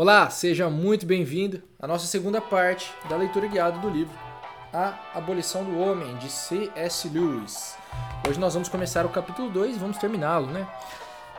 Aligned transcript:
Olá, 0.00 0.30
seja 0.30 0.70
muito 0.70 1.04
bem-vindo 1.04 1.60
à 1.76 1.84
nossa 1.84 2.06
segunda 2.06 2.40
parte 2.40 2.94
da 3.10 3.16
leitura 3.16 3.48
guiada 3.48 3.80
do 3.80 3.90
livro 3.90 4.16
A 4.72 4.94
Abolição 5.12 5.64
do 5.64 5.76
Homem, 5.76 6.16
de 6.18 6.30
C.S. 6.30 7.08
Lewis. 7.08 7.74
Hoje 8.28 8.38
nós 8.38 8.54
vamos 8.54 8.68
começar 8.68 9.04
o 9.04 9.08
capítulo 9.08 9.50
2 9.50 9.74
e 9.74 9.78
vamos 9.80 9.98
terminá-lo, 9.98 10.46
né? 10.46 10.68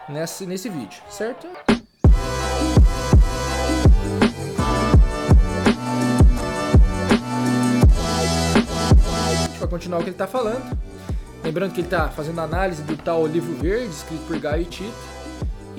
Nesse, 0.09 0.45
nesse 0.45 0.67
vídeo, 0.67 1.01
certo? 1.09 1.47
A 9.26 9.48
gente 9.48 9.57
vai 9.57 9.70
continuar 9.70 10.00
o 10.00 10.04
que 10.04 10.10
ele 10.10 10.16
está 10.16 10.28
falando. 10.28 10.78
Lembrando 11.41 11.71
que 11.71 11.80
ele 11.80 11.88
está 11.88 12.10
fazendo 12.10 12.41
análise 12.41 12.84
do 12.84 12.98
tal 12.98 13.26
livro 13.26 13.55
verde 13.55 13.88
escrito 13.88 14.26
por 14.28 14.38
Gaio 14.38 14.64
e 14.64 14.66
Tito 14.66 15.18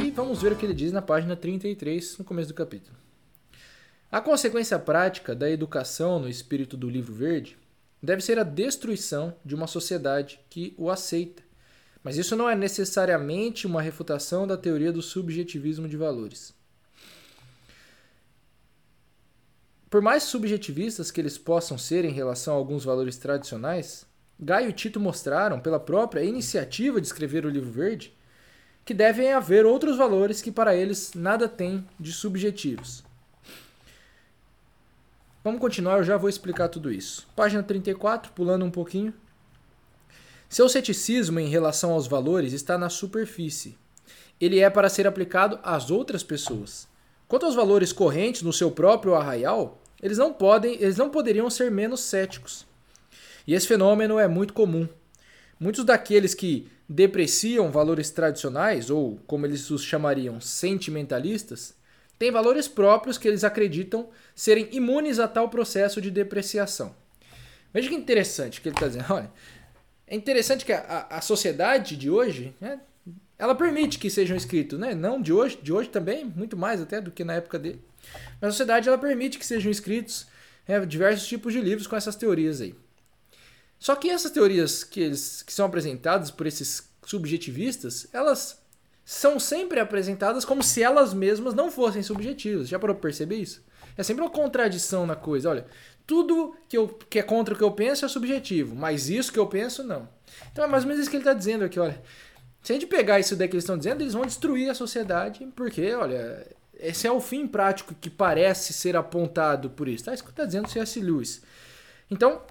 e 0.02 0.10
vamos 0.10 0.40
ver 0.40 0.52
o 0.52 0.56
que 0.56 0.64
ele 0.64 0.72
diz 0.72 0.92
na 0.92 1.02
página 1.02 1.36
33, 1.36 2.18
no 2.18 2.24
começo 2.24 2.48
do 2.48 2.54
capítulo. 2.54 2.96
A 4.10 4.20
consequência 4.20 4.78
prática 4.78 5.34
da 5.34 5.50
educação 5.50 6.18
no 6.18 6.28
espírito 6.28 6.76
do 6.76 6.88
livro 6.88 7.12
verde 7.12 7.58
deve 8.02 8.22
ser 8.22 8.38
a 8.38 8.42
destruição 8.42 9.36
de 9.44 9.54
uma 9.54 9.66
sociedade 9.66 10.40
que 10.48 10.74
o 10.78 10.90
aceita. 10.90 11.42
Mas 12.02 12.16
isso 12.16 12.34
não 12.34 12.48
é 12.48 12.56
necessariamente 12.56 13.66
uma 13.66 13.82
refutação 13.82 14.46
da 14.46 14.56
teoria 14.56 14.90
do 14.90 15.02
subjetivismo 15.02 15.86
de 15.86 15.98
valores. 15.98 16.54
Por 19.90 20.00
mais 20.00 20.22
subjetivistas 20.22 21.10
que 21.10 21.20
eles 21.20 21.36
possam 21.36 21.76
ser 21.76 22.06
em 22.06 22.12
relação 22.12 22.54
a 22.54 22.56
alguns 22.56 22.84
valores 22.84 23.18
tradicionais, 23.18 24.06
Gaio 24.38 24.70
e 24.70 24.72
Tito 24.72 24.98
mostraram, 24.98 25.60
pela 25.60 25.78
própria 25.78 26.24
iniciativa 26.24 27.00
de 27.00 27.06
escrever 27.06 27.44
o 27.44 27.50
livro 27.50 27.70
verde, 27.70 28.14
que 28.90 28.94
devem 28.94 29.32
haver 29.32 29.64
outros 29.64 29.96
valores 29.96 30.42
que 30.42 30.50
para 30.50 30.74
eles 30.74 31.12
nada 31.14 31.48
tem 31.48 31.86
de 31.96 32.12
subjetivos. 32.12 33.04
Vamos 35.44 35.60
continuar, 35.60 35.98
eu 35.98 36.02
já 36.02 36.16
vou 36.16 36.28
explicar 36.28 36.66
tudo 36.66 36.90
isso. 36.90 37.24
Página 37.36 37.62
34, 37.62 38.32
pulando 38.32 38.64
um 38.64 38.70
pouquinho. 38.70 39.14
Seu 40.48 40.68
ceticismo 40.68 41.38
em 41.38 41.46
relação 41.46 41.92
aos 41.92 42.08
valores 42.08 42.52
está 42.52 42.76
na 42.76 42.90
superfície. 42.90 43.78
Ele 44.40 44.58
é 44.58 44.68
para 44.68 44.88
ser 44.88 45.06
aplicado 45.06 45.60
às 45.62 45.88
outras 45.88 46.24
pessoas. 46.24 46.88
Quanto 47.28 47.46
aos 47.46 47.54
valores 47.54 47.92
correntes 47.92 48.42
no 48.42 48.52
seu 48.52 48.72
próprio 48.72 49.14
arraial, 49.14 49.80
eles 50.02 50.18
não 50.18 50.32
podem, 50.32 50.74
eles 50.82 50.96
não 50.96 51.10
poderiam 51.10 51.48
ser 51.48 51.70
menos 51.70 52.00
céticos. 52.00 52.66
E 53.46 53.54
esse 53.54 53.68
fenômeno 53.68 54.18
é 54.18 54.26
muito 54.26 54.52
comum. 54.52 54.88
Muitos 55.60 55.84
daqueles 55.84 56.34
que 56.34 56.66
depreciam 56.88 57.70
valores 57.70 58.10
tradicionais, 58.10 58.88
ou 58.88 59.20
como 59.26 59.44
eles 59.44 59.70
os 59.70 59.84
chamariam, 59.84 60.40
sentimentalistas, 60.40 61.74
têm 62.18 62.30
valores 62.30 62.66
próprios 62.66 63.18
que 63.18 63.28
eles 63.28 63.44
acreditam 63.44 64.08
serem 64.34 64.68
imunes 64.72 65.18
a 65.18 65.28
tal 65.28 65.50
processo 65.50 66.00
de 66.00 66.10
depreciação. 66.10 66.96
Veja 67.74 67.90
que 67.90 67.94
interessante 67.94 68.60
que 68.60 68.68
ele 68.70 68.74
está 68.74 68.88
dizendo. 68.88 69.04
Olha, 69.12 69.30
é 70.06 70.16
interessante 70.16 70.64
que 70.64 70.72
a, 70.72 71.06
a 71.10 71.20
sociedade 71.20 71.94
de 71.94 72.08
hoje, 72.10 72.54
né, 72.58 72.80
ela 73.38 73.54
permite 73.54 73.98
que 73.98 74.08
sejam 74.08 74.36
escritos, 74.36 74.78
né? 74.78 74.94
não 74.94 75.20
de 75.20 75.32
hoje, 75.32 75.58
de 75.62 75.72
hoje 75.72 75.90
também, 75.90 76.24
muito 76.24 76.56
mais 76.56 76.80
até 76.80 77.00
do 77.00 77.10
que 77.10 77.22
na 77.22 77.34
época 77.34 77.58
dele. 77.58 77.82
Mas 78.40 78.48
a 78.48 78.50
sociedade 78.52 78.88
ela 78.88 78.98
permite 78.98 79.38
que 79.38 79.46
sejam 79.46 79.70
escritos 79.70 80.26
né, 80.66 80.84
diversos 80.86 81.28
tipos 81.28 81.52
de 81.52 81.60
livros 81.60 81.86
com 81.86 81.96
essas 81.96 82.16
teorias 82.16 82.60
aí. 82.60 82.74
Só 83.80 83.96
que 83.96 84.10
essas 84.10 84.30
teorias 84.30 84.84
que, 84.84 85.00
eles, 85.00 85.42
que 85.42 85.52
são 85.52 85.64
apresentadas 85.64 86.30
por 86.30 86.46
esses 86.46 86.88
subjetivistas, 87.04 88.06
elas 88.12 88.60
são 89.02 89.40
sempre 89.40 89.80
apresentadas 89.80 90.44
como 90.44 90.62
se 90.62 90.82
elas 90.82 91.14
mesmas 91.14 91.54
não 91.54 91.70
fossem 91.70 92.02
subjetivas. 92.02 92.68
Já 92.68 92.78
parou 92.78 92.94
para 92.94 93.08
perceber 93.08 93.36
isso? 93.36 93.64
É 93.96 94.02
sempre 94.02 94.22
uma 94.22 94.30
contradição 94.30 95.06
na 95.06 95.16
coisa. 95.16 95.48
Olha, 95.48 95.66
tudo 96.06 96.54
que, 96.68 96.76
eu, 96.76 96.88
que 96.88 97.18
é 97.18 97.22
contra 97.22 97.54
o 97.54 97.56
que 97.56 97.64
eu 97.64 97.72
penso 97.72 98.04
é 98.04 98.08
subjetivo, 98.08 98.76
mas 98.76 99.08
isso 99.08 99.32
que 99.32 99.38
eu 99.38 99.46
penso, 99.46 99.82
não. 99.82 100.06
Então 100.52 100.64
é 100.64 100.68
mais 100.68 100.84
ou 100.84 100.88
menos 100.88 101.00
isso 101.00 101.10
que 101.10 101.16
ele 101.16 101.22
está 101.22 101.32
dizendo 101.32 101.64
aqui, 101.64 101.80
olha. 101.80 102.00
Se 102.62 102.72
a 102.72 102.74
gente 102.74 102.86
pegar 102.86 103.18
isso 103.18 103.34
daí 103.34 103.48
que 103.48 103.54
eles 103.54 103.64
estão 103.64 103.78
dizendo, 103.78 104.02
eles 104.02 104.12
vão 104.12 104.26
destruir 104.26 104.68
a 104.68 104.74
sociedade, 104.74 105.48
porque, 105.56 105.94
olha, 105.94 106.46
esse 106.78 107.06
é 107.06 107.10
o 107.10 107.18
fim 107.18 107.46
prático 107.46 107.94
que 107.98 108.10
parece 108.10 108.74
ser 108.74 108.94
apontado 108.96 109.70
por 109.70 109.88
isso. 109.88 110.04
Tá? 110.04 110.12
Isso 110.12 110.22
que 110.22 110.30
está 110.30 110.44
dizendo 110.44 110.68
C.S. 110.68 111.00
Lewis. 111.00 111.42
Então, 112.10 112.42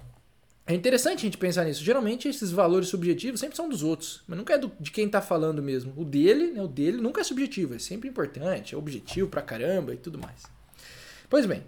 é 0.66 0.74
interessante 0.74 1.18
a 1.18 1.22
gente 1.22 1.38
pensar 1.38 1.64
nisso. 1.64 1.82
Geralmente 1.82 2.28
esses 2.28 2.52
valores 2.52 2.88
subjetivos 2.88 3.40
sempre 3.40 3.56
são 3.56 3.68
dos 3.68 3.82
outros, 3.82 4.22
mas 4.26 4.38
nunca 4.38 4.54
é 4.54 4.58
do, 4.58 4.70
de 4.78 4.90
quem 4.90 5.06
está 5.06 5.20
falando 5.20 5.62
mesmo. 5.62 5.92
O 5.96 6.04
dele, 6.04 6.52
né, 6.52 6.62
o 6.62 6.68
dele 6.68 6.98
nunca 6.98 7.20
é 7.20 7.24
subjetivo, 7.24 7.74
é 7.74 7.78
sempre 7.78 8.08
importante, 8.08 8.74
é 8.74 8.78
objetivo 8.78 9.28
pra 9.28 9.42
caramba 9.42 9.92
e 9.92 9.96
tudo 9.96 10.18
mais. 10.18 10.44
Pois 11.28 11.44
bem, 11.46 11.64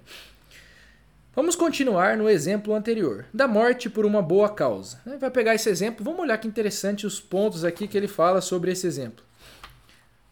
vamos 1.34 1.56
continuar 1.56 2.16
no 2.16 2.28
exemplo 2.28 2.74
anterior, 2.74 3.26
da 3.34 3.48
morte 3.48 3.90
por 3.90 4.06
uma 4.06 4.22
boa 4.22 4.48
causa. 4.48 5.00
Vai 5.18 5.30
pegar 5.30 5.54
esse 5.54 5.68
exemplo, 5.68 6.04
vamos 6.04 6.20
olhar 6.20 6.38
que 6.38 6.46
interessante 6.46 7.06
os 7.06 7.20
pontos 7.20 7.64
aqui 7.64 7.88
que 7.88 7.96
ele 7.96 8.08
fala 8.08 8.40
sobre 8.40 8.70
esse 8.70 8.86
exemplo. 8.86 9.24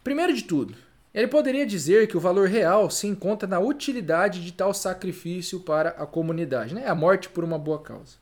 Primeiro 0.04 0.32
de 0.32 0.44
tudo, 0.44 0.74
ele 1.12 1.26
poderia 1.26 1.66
dizer 1.66 2.06
que 2.06 2.16
o 2.16 2.20
valor 2.20 2.48
real 2.48 2.88
se 2.88 3.08
encontra 3.08 3.48
na 3.48 3.58
utilidade 3.58 4.44
de 4.44 4.52
tal 4.52 4.72
sacrifício 4.72 5.58
para 5.60 5.90
a 5.90 6.06
comunidade, 6.06 6.72
né? 6.72 6.86
a 6.86 6.94
morte 6.94 7.28
por 7.28 7.42
uma 7.42 7.58
boa 7.58 7.82
causa. 7.82 8.19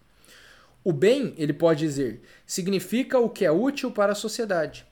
O 0.84 0.92
bem, 0.92 1.34
ele 1.36 1.52
pode 1.52 1.80
dizer, 1.80 2.22
significa 2.46 3.18
o 3.18 3.28
que 3.28 3.44
é 3.44 3.50
útil 3.50 3.90
para 3.90 4.12
a 4.12 4.16
sociedade. 4.16 4.86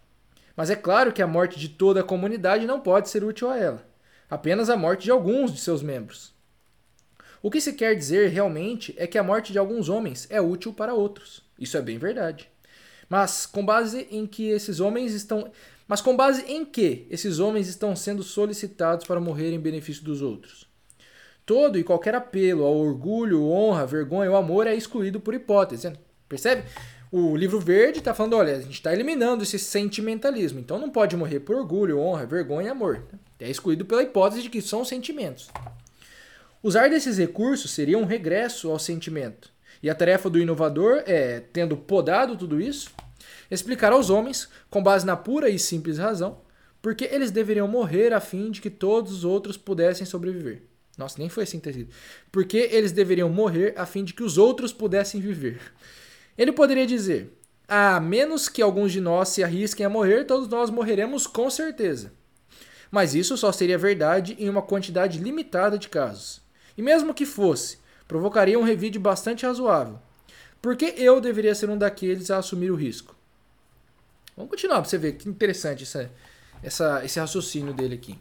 Mas 0.57 0.71
é 0.71 0.77
claro 0.77 1.13
que 1.13 1.23
a 1.23 1.27
morte 1.27 1.59
de 1.59 1.69
toda 1.69 2.01
a 2.01 2.05
comunidade 2.05 2.67
não 2.67 2.81
pode 2.81 3.09
ser 3.09 3.23
útil 3.23 3.51
a 3.51 3.59
ela, 3.59 3.87
apenas 4.29 4.71
a 4.71 4.77
morte 4.77 5.05
de 5.05 5.11
alguns 5.11 5.53
de 5.53 5.61
seus 5.61 5.83
membros. 5.83 6.35
O 7.43 7.51
que 7.51 7.61
se 7.61 7.75
quer 7.75 7.95
dizer 7.95 8.31
realmente 8.31 8.95
é 8.97 9.07
que 9.07 9.19
a 9.19 9.23
morte 9.23 9.53
de 9.53 9.59
alguns 9.59 9.89
homens 9.89 10.27
é 10.31 10.41
útil 10.41 10.73
para 10.73 10.95
outros. 10.95 11.43
Isso 11.59 11.77
é 11.77 11.83
bem 11.83 11.99
verdade. 11.99 12.49
Mas 13.09 13.47
com 13.47 13.65
base 13.65 14.09
em 14.11 14.27
que 14.27 14.49
esses 14.49 14.81
homens 14.81 15.13
estão, 15.13 15.51
mas 15.87 16.01
com 16.01 16.17
base 16.17 16.43
em 16.51 16.65
que 16.65 17.07
esses 17.09 17.39
homens 17.39 17.69
estão 17.69 17.95
sendo 17.95 18.23
solicitados 18.23 19.07
para 19.07 19.21
morrer 19.21 19.53
em 19.53 19.61
benefício 19.61 20.03
dos 20.03 20.23
outros? 20.23 20.66
Todo 21.47 21.79
e 21.79 21.85
qualquer 21.85 22.17
apelo 22.17 22.65
ao 22.65 22.77
orgulho, 22.77 23.45
honra, 23.45 23.87
vergonha 23.87 24.29
ou 24.29 24.37
amor 24.37 24.67
é 24.67 24.75
excluído 24.75 25.21
por 25.21 25.33
hipótese. 25.33 25.93
Percebe? 26.29 26.65
O 27.13 27.37
livro 27.37 27.61
verde 27.61 28.01
está 28.01 28.13
falando: 28.13 28.35
olha, 28.35 28.57
a 28.57 28.61
gente 28.61 28.73
está 28.73 28.93
eliminando 28.93 29.45
esse 29.45 29.57
sentimentalismo. 29.57 30.59
Então 30.59 30.77
não 30.77 30.91
pode 30.91 31.17
morrer 31.17 31.39
por 31.39 31.55
orgulho, 31.55 32.01
honra, 32.01 32.27
vergonha 32.27 32.67
e 32.67 32.71
amor. 32.71 33.05
É 33.39 33.49
excluído 33.49 33.85
pela 33.85 34.03
hipótese 34.03 34.43
de 34.43 34.51
que 34.51 34.61
são 34.61 34.85
sentimentos. 34.85 35.49
Usar 36.61 36.91
desses 36.91 37.17
recursos 37.17 37.71
seria 37.71 37.97
um 37.97 38.05
regresso 38.05 38.69
ao 38.69 38.79
sentimento. 38.81 39.53
E 39.81 39.89
a 39.89 39.95
tarefa 39.95 40.29
do 40.29 40.41
inovador 40.41 41.05
é, 41.07 41.39
tendo 41.53 41.77
podado 41.77 42.37
tudo 42.37 42.61
isso, 42.61 42.91
explicar 43.49 43.93
aos 43.93 44.11
homens, 44.11 44.49
com 44.69 44.83
base 44.83 45.07
na 45.07 45.17
pura 45.17 45.49
e 45.49 45.61
simples 45.61 45.99
razão, 45.99 46.41
porque 46.83 47.05
eles 47.05 47.31
deveriam 47.31 47.69
morrer 47.69 48.13
a 48.13 48.21
fim 48.21 48.51
de 48.51 48.61
que 48.61 48.71
todos 48.71 49.13
os 49.13 49.25
outros 49.25 49.57
pudessem 49.57 50.05
sobreviver. 50.05 50.63
Nossa, 50.97 51.19
nem 51.19 51.29
foi 51.29 51.43
assim 51.43 51.61
ter 51.61 51.89
Porque 52.33 52.57
eles 52.57 52.93
deveriam 52.93 53.29
morrer 53.29 53.75
a 53.77 53.85
fim 53.85 54.03
de 54.03 54.15
que 54.15 54.23
os 54.23 54.39
outros 54.39 54.73
pudessem 54.73 55.21
viver. 55.21 55.61
Ele 56.39 56.53
poderia 56.53 56.87
dizer: 56.87 57.37
a 57.69 58.01
menos 58.01 58.49
que 58.49 58.63
alguns 58.63 58.93
de 58.93 59.01
nós 59.01 59.29
se 59.29 59.43
arrisquem 59.45 59.85
a 59.85 59.91
morrer, 59.91 60.25
todos 60.25 60.49
nós 60.49 60.71
morreremos 60.71 61.27
com 61.27 61.51
certeza. 61.51 62.13
Mas 62.91 63.15
isso 63.15 63.37
só 63.37 63.53
seria 63.53 63.77
verdade 63.77 64.37
em 64.39 64.49
uma 64.49 64.63
quantidade 64.63 65.19
limitada 65.19 65.79
de 65.79 65.89
casos. 65.89 66.41
E 66.79 66.83
mesmo 66.83 67.13
que 67.13 67.27
fosse, 67.27 67.79
provocaria 68.07 68.59
um 68.59 68.63
revide 68.63 68.99
bastante 68.99 69.45
razoável. 69.45 69.99
Por 70.63 70.77
que 70.77 70.95
eu 70.97 71.21
deveria 71.21 71.55
ser 71.55 71.69
um 71.69 71.77
daqueles 71.77 72.31
a 72.31 72.39
assumir 72.39 72.71
o 72.71 72.77
risco? 72.77 73.15
Vamos 74.37 74.51
continuar 74.51 74.81
para 74.81 74.89
você 74.89 74.99
ver 74.99 75.13
que 75.13 75.29
interessante 75.29 75.83
essa, 75.83 76.11
essa, 76.63 77.05
esse 77.05 77.19
raciocínio 77.19 77.75
dele 77.75 77.95
aqui. 77.95 78.19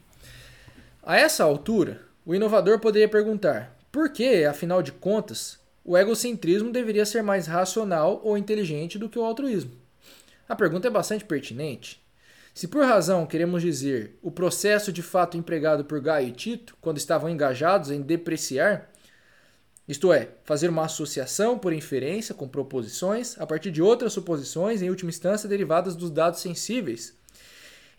A 1.02 1.16
essa 1.16 1.44
altura, 1.44 2.02
o 2.26 2.34
inovador 2.34 2.80
poderia 2.80 3.08
perguntar: 3.08 3.78
por 3.92 4.10
que, 4.10 4.44
afinal 4.44 4.82
de 4.82 4.90
contas, 4.90 5.60
o 5.84 5.96
egocentrismo 5.96 6.72
deveria 6.72 7.06
ser 7.06 7.22
mais 7.22 7.46
racional 7.46 8.20
ou 8.24 8.36
inteligente 8.36 8.98
do 8.98 9.08
que 9.08 9.18
o 9.18 9.24
altruísmo? 9.24 9.70
A 10.48 10.56
pergunta 10.56 10.88
é 10.88 10.90
bastante 10.90 11.24
pertinente. 11.24 12.04
Se 12.52 12.66
por 12.66 12.84
razão 12.84 13.26
queremos 13.26 13.62
dizer 13.62 14.18
o 14.22 14.30
processo 14.30 14.92
de 14.92 15.02
fato 15.02 15.36
empregado 15.36 15.84
por 15.84 16.00
Gaio 16.00 16.28
e 16.28 16.32
Tito 16.32 16.76
quando 16.80 16.98
estavam 16.98 17.30
engajados 17.30 17.90
em 17.90 18.00
depreciar, 18.00 18.90
isto 19.86 20.12
é, 20.12 20.30
fazer 20.42 20.68
uma 20.68 20.86
associação 20.86 21.58
por 21.58 21.72
inferência 21.72 22.34
com 22.34 22.48
proposições 22.48 23.38
a 23.38 23.46
partir 23.46 23.70
de 23.70 23.80
outras 23.80 24.12
suposições, 24.12 24.82
em 24.82 24.90
última 24.90 25.10
instância 25.10 25.48
derivadas 25.48 25.94
dos 25.94 26.10
dados 26.10 26.40
sensíveis, 26.40 27.14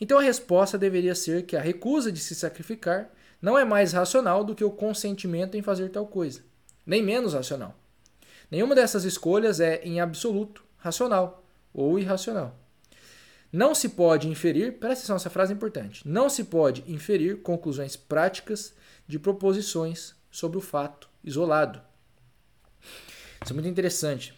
então 0.02 0.20
a 0.20 0.24
resposta 0.24 0.78
deveria 0.78 1.16
ser 1.16 1.44
que 1.44 1.56
a 1.56 1.62
recusa 1.62 2.12
de 2.12 2.20
se 2.20 2.36
sacrificar 2.36 3.10
não 3.42 3.58
é 3.58 3.64
mais 3.64 3.94
racional 3.94 4.44
do 4.44 4.56
que 4.56 4.64
o 4.64 4.72
consentimento 4.72 5.56
em 5.56 5.62
fazer 5.62 5.90
tal 5.90 6.08
coisa, 6.08 6.44
nem 6.86 7.04
menos 7.04 7.34
racional. 7.34 7.76
Nenhuma 8.50 8.76
dessas 8.76 9.04
escolhas 9.04 9.60
é, 9.60 9.82
em 9.84 10.00
absoluto, 10.00 10.64
racional 10.78 11.44
ou 11.74 12.00
irracional. 12.00 12.58
Não 13.52 13.74
se 13.74 13.90
pode 13.90 14.28
inferir, 14.28 14.74
presta 14.74 15.00
atenção, 15.00 15.16
essa 15.16 15.30
frase 15.30 15.54
é 15.54 15.56
importante. 15.56 16.08
Não 16.08 16.30
se 16.30 16.44
pode 16.44 16.84
inferir 16.88 17.42
conclusões 17.42 17.96
práticas 17.96 18.74
de 19.08 19.18
proposições 19.18 20.16
sobre 20.30 20.58
o 20.58 20.62
fato 20.62 21.10
isolado. 21.24 21.82
Isso 23.44 23.52
é 23.52 23.54
muito 23.54 23.70
interessante. 23.70 24.38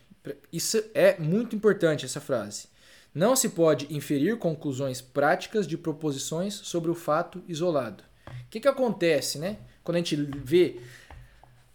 Isso 0.51 0.83
é 0.93 1.17
muito 1.19 1.55
importante, 1.55 2.05
essa 2.05 2.19
frase. 2.19 2.67
Não 3.13 3.35
se 3.35 3.49
pode 3.49 3.91
inferir 3.93 4.37
conclusões 4.37 5.01
práticas 5.01 5.65
de 5.65 5.77
proposições 5.77 6.53
sobre 6.53 6.91
o 6.91 6.95
fato 6.95 7.43
isolado. 7.47 8.03
O 8.45 8.49
que, 8.49 8.59
que 8.59 8.67
acontece, 8.67 9.37
né? 9.37 9.57
Quando 9.83 9.95
a 9.95 9.99
gente 9.99 10.15
vê 10.15 10.79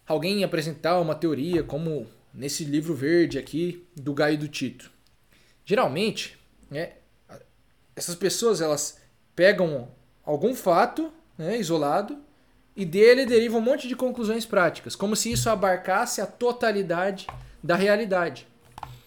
alguém 0.07 0.43
apresentar 0.43 0.99
uma 0.99 1.15
teoria, 1.15 1.63
como 1.63 2.07
nesse 2.33 2.63
livro 2.63 2.93
verde 2.93 3.39
aqui 3.39 3.87
do 3.95 4.13
Gaio 4.13 4.37
do 4.37 4.47
Tito. 4.47 4.91
Geralmente, 5.65 6.37
né, 6.69 6.93
essas 7.95 8.15
pessoas 8.15 8.61
elas 8.61 8.99
pegam 9.35 9.89
algum 10.23 10.53
fato 10.53 11.11
né, 11.37 11.57
isolado 11.57 12.17
e 12.75 12.85
dele 12.85 13.25
derivam 13.25 13.59
um 13.59 13.63
monte 13.63 13.87
de 13.87 13.95
conclusões 13.95 14.45
práticas, 14.45 14.95
como 14.95 15.15
se 15.15 15.31
isso 15.31 15.49
abarcasse 15.49 16.19
a 16.19 16.25
totalidade 16.25 17.25
da 17.63 17.75
realidade. 17.75 18.47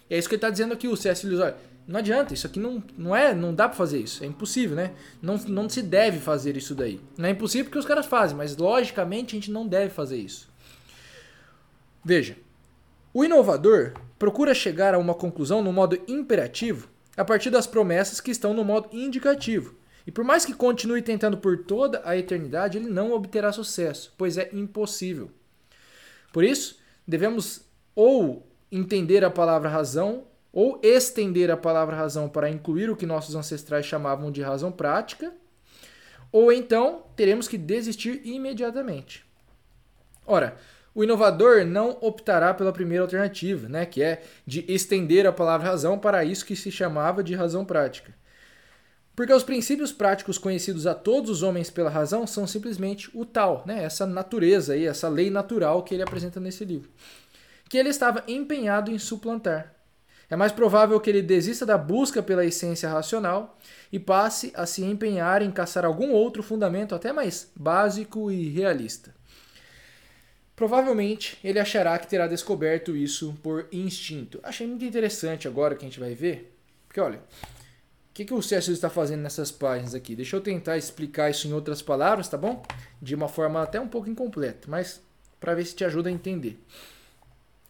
É 0.08 0.16
isso 0.16 0.26
que 0.28 0.34
ele 0.34 0.38
está 0.38 0.50
dizendo 0.50 0.72
aqui, 0.72 0.88
o 0.88 0.96
C.S. 0.96 1.26
Lewis. 1.26 1.40
Olha, 1.40 1.56
não 1.88 2.00
adianta, 2.00 2.34
isso 2.34 2.46
aqui 2.46 2.60
não, 2.60 2.82
não 2.98 3.16
é, 3.16 3.34
não 3.34 3.54
dá 3.54 3.66
para 3.66 3.76
fazer 3.78 3.98
isso, 3.98 4.22
é 4.22 4.26
impossível, 4.26 4.76
né? 4.76 4.92
Não, 5.22 5.38
não 5.38 5.70
se 5.70 5.80
deve 5.80 6.18
fazer 6.18 6.54
isso 6.54 6.74
daí. 6.74 7.00
Não 7.16 7.26
é 7.26 7.30
impossível 7.30 7.64
porque 7.64 7.78
os 7.78 7.86
caras 7.86 8.04
fazem, 8.04 8.36
mas 8.36 8.54
logicamente 8.54 9.34
a 9.34 9.38
gente 9.38 9.50
não 9.50 9.66
deve 9.66 9.88
fazer 9.88 10.18
isso. 10.18 10.50
Veja, 12.04 12.36
o 13.14 13.24
inovador 13.24 13.94
procura 14.18 14.52
chegar 14.52 14.92
a 14.94 14.98
uma 14.98 15.14
conclusão 15.14 15.62
no 15.62 15.72
modo 15.72 15.98
imperativo 16.06 16.90
a 17.16 17.24
partir 17.24 17.48
das 17.48 17.66
promessas 17.66 18.20
que 18.20 18.30
estão 18.30 18.52
no 18.52 18.64
modo 18.64 18.90
indicativo. 18.92 19.74
E 20.06 20.12
por 20.12 20.24
mais 20.24 20.44
que 20.44 20.52
continue 20.52 21.00
tentando 21.00 21.38
por 21.38 21.64
toda 21.64 22.02
a 22.04 22.18
eternidade, 22.18 22.76
ele 22.76 22.90
não 22.90 23.12
obterá 23.12 23.50
sucesso, 23.50 24.12
pois 24.18 24.36
é 24.36 24.50
impossível. 24.52 25.30
Por 26.34 26.44
isso, 26.44 26.78
devemos 27.06 27.62
ou 27.94 28.46
entender 28.70 29.24
a 29.24 29.30
palavra 29.30 29.70
razão 29.70 30.24
ou 30.60 30.80
estender 30.82 31.52
a 31.52 31.56
palavra 31.56 31.94
razão 31.94 32.28
para 32.28 32.50
incluir 32.50 32.90
o 32.90 32.96
que 32.96 33.06
nossos 33.06 33.36
ancestrais 33.36 33.86
chamavam 33.86 34.28
de 34.28 34.42
razão 34.42 34.72
prática, 34.72 35.32
ou 36.32 36.52
então 36.52 37.04
teremos 37.14 37.46
que 37.46 37.56
desistir 37.56 38.22
imediatamente. 38.24 39.24
Ora, 40.26 40.56
o 40.92 41.04
inovador 41.04 41.64
não 41.64 41.96
optará 42.00 42.52
pela 42.52 42.72
primeira 42.72 43.04
alternativa, 43.04 43.68
né, 43.68 43.86
que 43.86 44.02
é 44.02 44.20
de 44.44 44.64
estender 44.66 45.28
a 45.28 45.32
palavra 45.32 45.68
razão 45.68 45.96
para 45.96 46.24
isso 46.24 46.44
que 46.44 46.56
se 46.56 46.72
chamava 46.72 47.22
de 47.22 47.36
razão 47.36 47.64
prática. 47.64 48.12
Porque 49.14 49.32
os 49.32 49.44
princípios 49.44 49.92
práticos 49.92 50.38
conhecidos 50.38 50.88
a 50.88 50.94
todos 50.94 51.30
os 51.30 51.42
homens 51.44 51.70
pela 51.70 51.88
razão 51.88 52.26
são 52.26 52.48
simplesmente 52.48 53.08
o 53.14 53.24
tal, 53.24 53.62
né, 53.64 53.84
essa 53.84 54.04
natureza 54.04 54.72
aí, 54.72 54.86
essa 54.86 55.08
lei 55.08 55.30
natural 55.30 55.84
que 55.84 55.94
ele 55.94 56.02
apresenta 56.02 56.40
nesse 56.40 56.64
livro, 56.64 56.90
que 57.68 57.78
ele 57.78 57.90
estava 57.90 58.24
empenhado 58.26 58.90
em 58.90 58.98
suplantar. 58.98 59.77
É 60.30 60.36
mais 60.36 60.52
provável 60.52 61.00
que 61.00 61.08
ele 61.08 61.22
desista 61.22 61.64
da 61.64 61.78
busca 61.78 62.22
pela 62.22 62.44
essência 62.44 62.88
racional 62.88 63.58
e 63.90 63.98
passe 63.98 64.52
a 64.54 64.66
se 64.66 64.84
empenhar 64.84 65.40
em 65.40 65.50
caçar 65.50 65.84
algum 65.84 66.10
outro 66.12 66.42
fundamento 66.42 66.94
até 66.94 67.12
mais 67.12 67.50
básico 67.56 68.30
e 68.30 68.48
realista. 68.50 69.14
Provavelmente 70.54 71.38
ele 71.42 71.58
achará 71.58 71.98
que 71.98 72.08
terá 72.08 72.26
descoberto 72.26 72.94
isso 72.94 73.38
por 73.42 73.68
instinto. 73.72 74.38
Achei 74.42 74.66
muito 74.66 74.84
interessante 74.84 75.48
agora 75.48 75.74
que 75.74 75.84
a 75.84 75.88
gente 75.88 76.00
vai 76.00 76.14
ver. 76.14 76.54
Porque 76.86 77.00
olha, 77.00 77.18
o 77.18 78.12
que, 78.12 78.24
que 78.24 78.34
o 78.34 78.42
C.S. 78.42 78.70
está 78.72 78.90
fazendo 78.90 79.22
nessas 79.22 79.50
páginas 79.50 79.94
aqui? 79.94 80.14
Deixa 80.16 80.36
eu 80.36 80.40
tentar 80.40 80.76
explicar 80.76 81.30
isso 81.30 81.46
em 81.46 81.52
outras 81.52 81.80
palavras, 81.80 82.28
tá 82.28 82.36
bom? 82.36 82.62
De 83.00 83.14
uma 83.14 83.28
forma 83.28 83.62
até 83.62 83.80
um 83.80 83.88
pouco 83.88 84.10
incompleta, 84.10 84.68
mas 84.68 85.00
para 85.38 85.54
ver 85.54 85.64
se 85.64 85.76
te 85.76 85.84
ajuda 85.84 86.08
a 86.08 86.12
entender. 86.12 86.58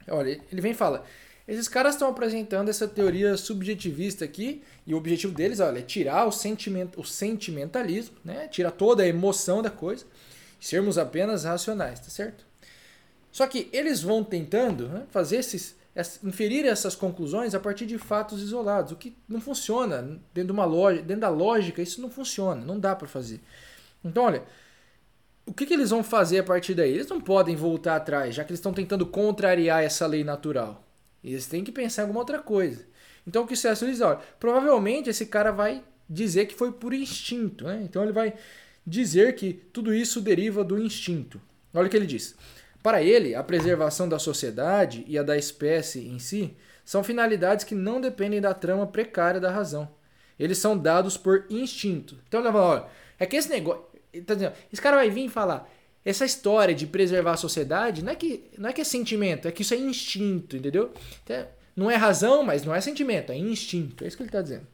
Olha, 0.08 0.40
ele 0.50 0.60
vem 0.60 0.72
e 0.72 0.74
fala: 0.74 1.04
esses 1.48 1.66
caras 1.66 1.94
estão 1.94 2.08
apresentando 2.08 2.68
essa 2.68 2.86
teoria 2.86 3.34
subjetivista 3.38 4.22
aqui, 4.22 4.62
e 4.86 4.92
o 4.92 4.98
objetivo 4.98 5.32
deles 5.32 5.60
olha, 5.60 5.78
é 5.78 5.82
tirar 5.82 6.26
o, 6.26 6.30
sentiment, 6.30 6.90
o 6.94 7.04
sentimentalismo, 7.04 8.16
né? 8.22 8.46
tirar 8.48 8.70
toda 8.70 9.02
a 9.02 9.06
emoção 9.06 9.62
da 9.62 9.70
coisa, 9.70 10.04
sermos 10.60 10.98
apenas 10.98 11.44
racionais, 11.44 12.00
tá 12.00 12.10
certo? 12.10 12.44
Só 13.32 13.46
que 13.46 13.70
eles 13.72 14.02
vão 14.02 14.22
tentando 14.22 14.88
né, 14.88 15.06
fazer 15.10 15.36
esses, 15.36 15.74
inferir 16.22 16.66
essas 16.66 16.94
conclusões 16.94 17.54
a 17.54 17.60
partir 17.60 17.86
de 17.86 17.96
fatos 17.96 18.42
isolados, 18.42 18.92
o 18.92 18.96
que 18.96 19.16
não 19.26 19.40
funciona 19.40 20.20
dentro, 20.34 20.48
de 20.48 20.52
uma 20.52 20.66
loja, 20.66 21.00
dentro 21.00 21.22
da 21.22 21.28
lógica, 21.30 21.80
isso 21.80 22.02
não 22.02 22.10
funciona, 22.10 22.62
não 22.62 22.78
dá 22.78 22.94
para 22.94 23.08
fazer. 23.08 23.40
Então, 24.04 24.24
olha, 24.24 24.42
o 25.46 25.54
que, 25.54 25.64
que, 25.64 25.72
eles 25.72 25.90
vão 25.90 26.04
fazer 26.04 26.40
a 26.40 26.44
partir 26.44 26.74
daí? 26.74 26.92
Eles 26.92 27.08
não 27.08 27.20
podem 27.20 27.56
voltar 27.56 27.96
atrás, 27.96 28.34
já 28.34 28.44
que 28.44 28.50
eles 28.50 28.58
estão 28.58 28.74
tentando 28.74 29.06
contrariar 29.06 29.82
essa 29.82 30.06
lei 30.06 30.22
natural. 30.22 30.87
Eles 31.22 31.46
têm 31.46 31.64
que 31.64 31.72
pensar 31.72 32.02
em 32.02 32.04
alguma 32.04 32.20
outra 32.20 32.38
coisa. 32.38 32.86
Então, 33.26 33.44
o 33.44 33.46
que 33.46 33.54
o 33.54 33.56
César 33.56 33.86
diz? 33.86 34.00
Olha, 34.00 34.18
provavelmente 34.38 35.10
esse 35.10 35.26
cara 35.26 35.50
vai 35.50 35.82
dizer 36.08 36.46
que 36.46 36.54
foi 36.54 36.72
por 36.72 36.94
instinto. 36.94 37.64
Né? 37.64 37.80
Então, 37.82 38.02
ele 38.02 38.12
vai 38.12 38.34
dizer 38.86 39.34
que 39.34 39.52
tudo 39.52 39.92
isso 39.92 40.20
deriva 40.20 40.64
do 40.64 40.78
instinto. 40.78 41.40
Olha 41.74 41.86
o 41.86 41.90
que 41.90 41.96
ele 41.96 42.06
diz. 42.06 42.34
Para 42.82 43.02
ele, 43.02 43.34
a 43.34 43.42
preservação 43.42 44.08
da 44.08 44.18
sociedade 44.18 45.04
e 45.06 45.18
a 45.18 45.22
da 45.22 45.36
espécie 45.36 46.06
em 46.08 46.18
si 46.18 46.56
são 46.84 47.04
finalidades 47.04 47.64
que 47.64 47.74
não 47.74 48.00
dependem 48.00 48.40
da 48.40 48.54
trama 48.54 48.86
precária 48.86 49.40
da 49.40 49.50
razão. 49.50 49.90
Eles 50.38 50.56
são 50.56 50.78
dados 50.78 51.16
por 51.16 51.44
instinto. 51.50 52.16
Então 52.26 52.40
ele 52.40 52.50
fala, 52.50 52.64
olha, 52.64 52.86
é 53.18 53.26
que 53.26 53.36
esse 53.36 53.50
negócio. 53.50 53.84
Tá 54.24 54.34
dizendo, 54.34 54.54
esse 54.72 54.80
cara 54.80 54.96
vai 54.96 55.10
vir 55.10 55.26
e 55.26 55.28
falar. 55.28 55.70
Essa 56.08 56.24
história 56.24 56.74
de 56.74 56.86
preservar 56.86 57.32
a 57.32 57.36
sociedade 57.36 58.02
não 58.02 58.12
é 58.12 58.14
que, 58.14 58.44
não 58.56 58.70
é, 58.70 58.72
que 58.72 58.80
é 58.80 58.84
sentimento, 58.84 59.46
é 59.46 59.52
que 59.52 59.60
isso 59.60 59.74
é 59.74 59.76
instinto, 59.76 60.56
entendeu? 60.56 60.90
Então, 61.22 61.46
não 61.76 61.90
é 61.90 61.96
razão, 61.96 62.42
mas 62.42 62.64
não 62.64 62.74
é 62.74 62.80
sentimento, 62.80 63.30
é 63.30 63.36
instinto. 63.36 64.02
É 64.02 64.08
isso 64.08 64.16
que 64.16 64.22
ele 64.22 64.30
está 64.30 64.40
dizendo. 64.40 64.66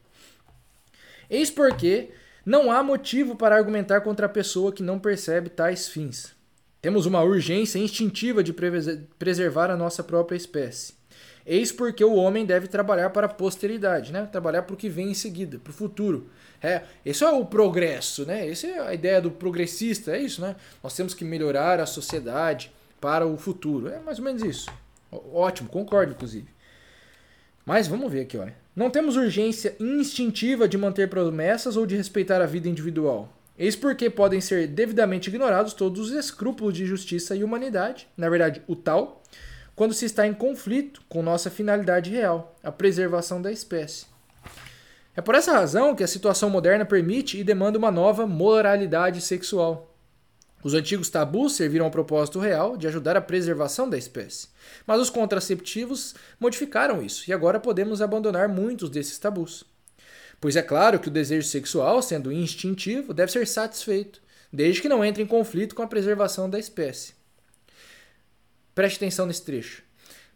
Eis 1.29 1.51
porque 1.51 2.11
não 2.45 2.71
há 2.71 2.81
motivo 2.81 3.35
para 3.35 3.53
argumentar 3.53 3.99
contra 3.99 4.27
a 4.27 4.29
pessoa 4.29 4.71
que 4.71 4.81
não 4.81 4.97
percebe 4.97 5.49
tais 5.49 5.89
fins. 5.89 6.33
Temos 6.81 7.05
uma 7.05 7.21
urgência 7.21 7.79
instintiva 7.79 8.41
de 8.41 8.55
preservar 9.19 9.69
a 9.69 9.75
nossa 9.75 10.01
própria 10.01 10.37
espécie. 10.37 10.93
Eis 11.45 11.71
porque 11.71 12.03
o 12.03 12.15
homem 12.15 12.45
deve 12.45 12.67
trabalhar 12.67 13.11
para 13.11 13.27
a 13.27 13.29
posteridade, 13.29 14.11
né? 14.11 14.27
trabalhar 14.31 14.63
para 14.63 14.73
o 14.73 14.77
que 14.77 14.89
vem 14.89 15.11
em 15.11 15.13
seguida, 15.13 15.59
para 15.59 15.69
o 15.69 15.73
futuro. 15.73 16.27
É, 16.61 16.81
esse 17.05 17.23
é 17.23 17.29
o 17.29 17.45
progresso, 17.45 18.25
né? 18.25 18.49
essa 18.49 18.65
é 18.65 18.79
a 18.79 18.93
ideia 18.93 19.21
do 19.21 19.29
progressista, 19.29 20.15
é 20.15 20.21
isso. 20.21 20.41
Né? 20.41 20.55
Nós 20.81 20.95
temos 20.95 21.13
que 21.13 21.23
melhorar 21.23 21.79
a 21.79 21.85
sociedade 21.85 22.71
para 22.99 23.27
o 23.27 23.37
futuro. 23.37 23.89
É 23.89 23.99
mais 23.99 24.17
ou 24.17 24.25
menos 24.25 24.41
isso. 24.41 24.71
Ótimo, 25.11 25.69
concordo, 25.69 26.13
inclusive. 26.13 26.47
Mas 27.63 27.87
vamos 27.87 28.11
ver 28.11 28.21
aqui, 28.21 28.37
olha. 28.37 28.55
Não 28.75 28.89
temos 28.89 29.15
urgência 29.15 29.75
instintiva 29.79 30.67
de 30.67 30.77
manter 30.77 31.09
promessas 31.09 31.77
ou 31.77 31.85
de 31.85 31.95
respeitar 31.95 32.41
a 32.41 32.45
vida 32.45 32.67
individual. 32.67 33.31
Eis 33.57 33.75
porque 33.75 34.09
podem 34.09 34.41
ser 34.41 34.67
devidamente 34.67 35.29
ignorados 35.29 35.73
todos 35.73 36.09
os 36.09 36.11
escrúpulos 36.11 36.73
de 36.73 36.85
justiça 36.85 37.35
e 37.35 37.43
humanidade, 37.43 38.05
na 38.17 38.29
verdade, 38.29 38.61
o 38.67 38.75
tal, 38.75 39.23
quando 39.75 39.93
se 39.93 40.05
está 40.05 40.25
em 40.25 40.33
conflito 40.33 41.01
com 41.09 41.21
nossa 41.21 41.51
finalidade 41.51 42.09
real, 42.09 42.55
a 42.63 42.71
preservação 42.71 43.41
da 43.41 43.51
espécie. 43.51 44.05
É 45.15 45.21
por 45.21 45.35
essa 45.35 45.53
razão 45.53 45.95
que 45.95 46.03
a 46.03 46.07
situação 46.07 46.49
moderna 46.49 46.85
permite 46.85 47.37
e 47.37 47.43
demanda 47.43 47.77
uma 47.77 47.91
nova 47.91 48.25
moralidade 48.25 49.21
sexual. 49.21 49.91
Os 50.63 50.73
antigos 50.73 51.09
tabus 51.09 51.55
serviram 51.55 51.85
ao 51.85 51.91
propósito 51.91 52.39
real 52.39 52.75
de 52.75 52.87
ajudar 52.87 53.15
a 53.15 53.21
preservação 53.21 53.89
da 53.89 53.97
espécie, 53.97 54.47
mas 54.87 54.99
os 54.99 55.09
contraceptivos 55.09 56.15
modificaram 56.39 57.03
isso 57.03 57.29
e 57.29 57.33
agora 57.33 57.59
podemos 57.59 58.01
abandonar 58.01 58.49
muitos 58.49 58.89
desses 58.89 59.19
tabus. 59.19 59.63
Pois 60.41 60.55
é 60.55 60.61
claro 60.61 60.99
que 60.99 61.07
o 61.07 61.11
desejo 61.11 61.47
sexual, 61.47 62.01
sendo 62.01 62.31
instintivo, 62.31 63.13
deve 63.13 63.31
ser 63.31 63.47
satisfeito, 63.47 64.21
desde 64.51 64.81
que 64.81 64.89
não 64.89 65.05
entre 65.05 65.21
em 65.21 65.27
conflito 65.27 65.75
com 65.75 65.81
a 65.81 65.87
preservação 65.87 66.49
da 66.49 66.59
espécie. 66.59 67.13
Preste 68.75 68.97
atenção 68.97 69.25
nesse 69.25 69.41
trecho. 69.41 69.81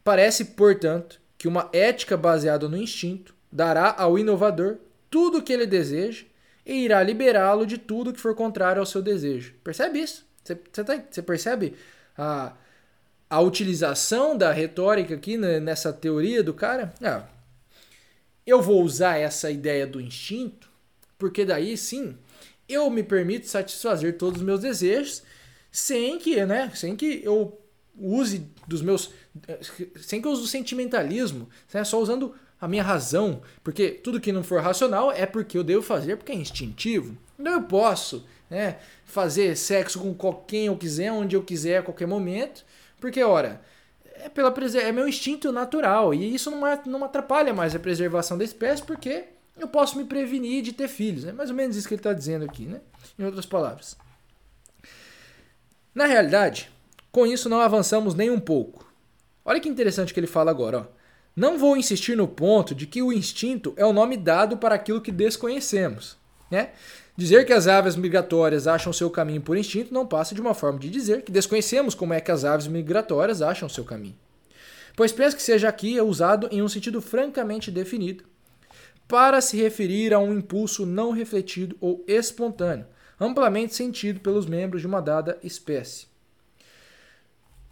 Parece, 0.04 0.46
portanto, 0.46 1.20
que 1.38 1.48
uma 1.48 1.70
ética 1.74 2.16
baseada 2.16 2.70
no 2.70 2.78
instinto 2.78 3.36
dará 3.52 3.94
ao 3.98 4.18
inovador 4.18 4.78
tudo 5.10 5.40
o 5.40 5.44
que 5.44 5.52
ele 5.52 5.66
deseja 5.66 6.26
e 6.66 6.86
irá 6.86 7.04
liberá-lo 7.04 7.66
de 7.66 7.78
tudo 7.78 8.14
que 8.14 8.20
for 8.20 8.34
contrário 8.34 8.80
ao 8.80 8.86
seu 8.86 9.02
desejo. 9.02 9.54
Percebe 9.64 10.00
isso? 10.00 10.26
Você, 10.44 10.56
tá, 10.56 10.98
percebe 11.24 11.76
a, 12.18 12.54
a 13.30 13.42
utilização 13.42 14.38
da 14.38 14.52
retórica 14.52 15.16
aqui 15.16 15.38
nessa 15.38 15.92
teoria 15.92 16.42
do 16.42 16.54
cara? 16.54 16.94
Ah, 17.02 17.26
eu 18.46 18.62
vou 18.62 18.82
usar 18.84 19.18
essa 19.18 19.52
ideia 19.52 19.86
do 19.86 20.00
instinto, 20.00 20.70
porque 21.18 21.44
daí 21.44 21.76
sim 21.78 22.18
eu 22.68 22.90
me 22.90 23.04
permito 23.04 23.48
satisfazer 23.48 24.18
todos 24.18 24.40
os 24.40 24.46
meus 24.46 24.62
desejos 24.62 25.24
sem 25.72 26.18
que, 26.18 26.44
né, 26.46 26.72
sem 26.74 26.96
que 26.96 27.22
eu 27.24 27.60
use 28.00 28.48
dos 28.68 28.82
meus 28.82 29.12
sem 30.02 30.22
que 30.22 30.28
eu 30.28 30.32
use 30.32 30.44
o 30.44 30.48
sentimentalismo, 30.48 31.50
né, 31.74 31.84
só 31.84 32.00
usando 32.00 32.34
a 32.60 32.68
minha 32.68 32.84
razão, 32.84 33.42
porque 33.64 33.90
tudo 33.90 34.20
que 34.20 34.32
não 34.32 34.44
for 34.44 34.62
racional 34.62 35.12
é 35.12 35.26
porque 35.26 35.58
eu 35.58 35.64
devo 35.64 35.82
fazer 35.82 36.18
porque 36.18 36.32
é 36.32 36.36
instintivo. 36.36 37.18
Então 37.38 37.54
eu 37.54 37.64
posso 37.64 38.26
né, 38.50 38.78
fazer 39.06 39.56
sexo 39.56 40.00
com 40.00 40.34
quem 40.46 40.66
eu 40.66 40.76
quiser, 40.76 41.12
onde 41.12 41.36
eu 41.36 41.44
quiser, 41.44 41.78
a 41.78 41.84
qualquer 41.84 42.08
momento, 42.08 42.66
porque, 43.00 43.24
ora, 43.24 43.62
é, 44.16 44.28
pela, 44.28 44.54
é 44.82 44.92
meu 44.92 45.08
instinto 45.08 45.52
natural 45.52 46.14
e 46.14 46.36
isso 46.36 46.52
não, 46.52 46.60
não 46.86 47.04
atrapalha 47.06 47.54
mais 47.54 47.74
a 47.74 47.80
preservação 47.80 48.38
da 48.38 48.44
espécie 48.44 48.84
porque 48.84 49.26
eu 49.58 49.68
posso 49.68 49.98
me 49.98 50.04
prevenir 50.04 50.62
de 50.62 50.74
ter 50.74 50.88
filhos. 50.88 51.26
É 51.26 51.32
mais 51.32 51.50
ou 51.50 51.56
menos 51.56 51.78
isso 51.78 51.88
que 51.88 51.94
ele 51.94 52.00
está 52.00 52.14
dizendo 52.14 52.44
aqui, 52.44 52.66
né? 52.66 52.82
em 53.18 53.24
outras 53.24 53.46
palavras. 53.46 53.98
Na 55.96 56.06
realidade, 56.06 56.72
com 57.12 57.26
isso 57.26 57.50
não 57.50 57.60
avançamos 57.60 58.14
nem 58.14 58.30
um 58.30 58.40
pouco. 58.40 58.86
Olha 59.44 59.60
que 59.60 59.70
interessante 59.70 60.14
que 60.14 60.20
ele 60.20 60.28
fala 60.28 60.52
agora. 60.52 60.80
Ó. 60.80 60.86
Não 61.36 61.58
vou 61.58 61.78
insistir 61.78 62.16
no 62.16 62.28
ponto 62.28 62.76
de 62.76 62.86
que 62.86 63.02
o 63.02 63.14
instinto 63.14 63.74
é 63.78 63.86
o 63.86 63.94
nome 63.94 64.18
dado 64.18 64.58
para 64.58 64.76
aquilo 64.76 65.02
que 65.02 65.12
desconhecemos. 65.12 66.18
Né? 66.52 66.72
Dizer 67.16 67.46
que 67.46 67.54
as 67.54 67.68
aves 67.68 67.96
migratórias 67.96 68.68
acham 68.68 68.92
seu 68.92 69.10
caminho 69.10 69.42
por 69.42 69.58
instinto 69.58 69.94
não 69.94 70.06
passa 70.06 70.36
de 70.36 70.42
uma 70.42 70.54
forma 70.54 70.80
de 70.80 70.90
dizer 70.90 71.22
que 71.22 71.32
desconhecemos 71.32 71.96
como 71.96 72.14
é 72.14 72.22
que 72.22 72.32
as 72.32 72.44
aves 72.44 72.68
migratórias 72.68 73.42
acham 73.42 73.70
seu 73.70 73.84
caminho. 73.84 74.18
Pois 74.96 75.12
penso 75.12 75.36
que 75.36 75.42
seja 75.42 75.70
aqui 75.70 76.00
usado 76.02 76.50
em 76.52 76.62
um 76.62 76.68
sentido 76.68 77.02
francamente 77.02 77.72
definido, 77.72 78.26
para 79.08 79.42
se 79.42 79.58
referir 79.58 80.14
a 80.14 80.20
um 80.20 80.38
impulso 80.38 80.86
não 80.86 81.12
refletido 81.12 81.76
ou 81.82 82.04
espontâneo, 82.08 82.86
amplamente 83.20 83.74
sentido 83.74 84.20
pelos 84.20 84.46
membros 84.46 84.82
de 84.82 84.88
uma 84.88 85.02
dada 85.02 85.40
espécie. 85.42 86.09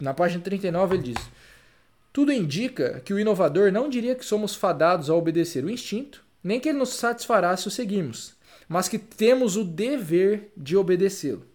Na 0.00 0.14
página 0.14 0.42
39 0.42 0.96
ele 0.96 1.12
diz: 1.14 1.30
Tudo 2.12 2.32
indica 2.32 3.00
que 3.00 3.12
o 3.12 3.18
inovador 3.18 3.72
não 3.72 3.88
diria 3.88 4.14
que 4.14 4.24
somos 4.24 4.54
fadados 4.54 5.10
a 5.10 5.14
obedecer 5.14 5.64
o 5.64 5.70
instinto, 5.70 6.24
nem 6.42 6.60
que 6.60 6.68
ele 6.68 6.78
nos 6.78 6.90
satisfará 6.90 7.56
se 7.56 7.68
o 7.68 7.70
seguirmos, 7.70 8.34
mas 8.68 8.88
que 8.88 8.98
temos 8.98 9.56
o 9.56 9.64
dever 9.64 10.52
de 10.56 10.76
obedecê-lo. 10.76 11.46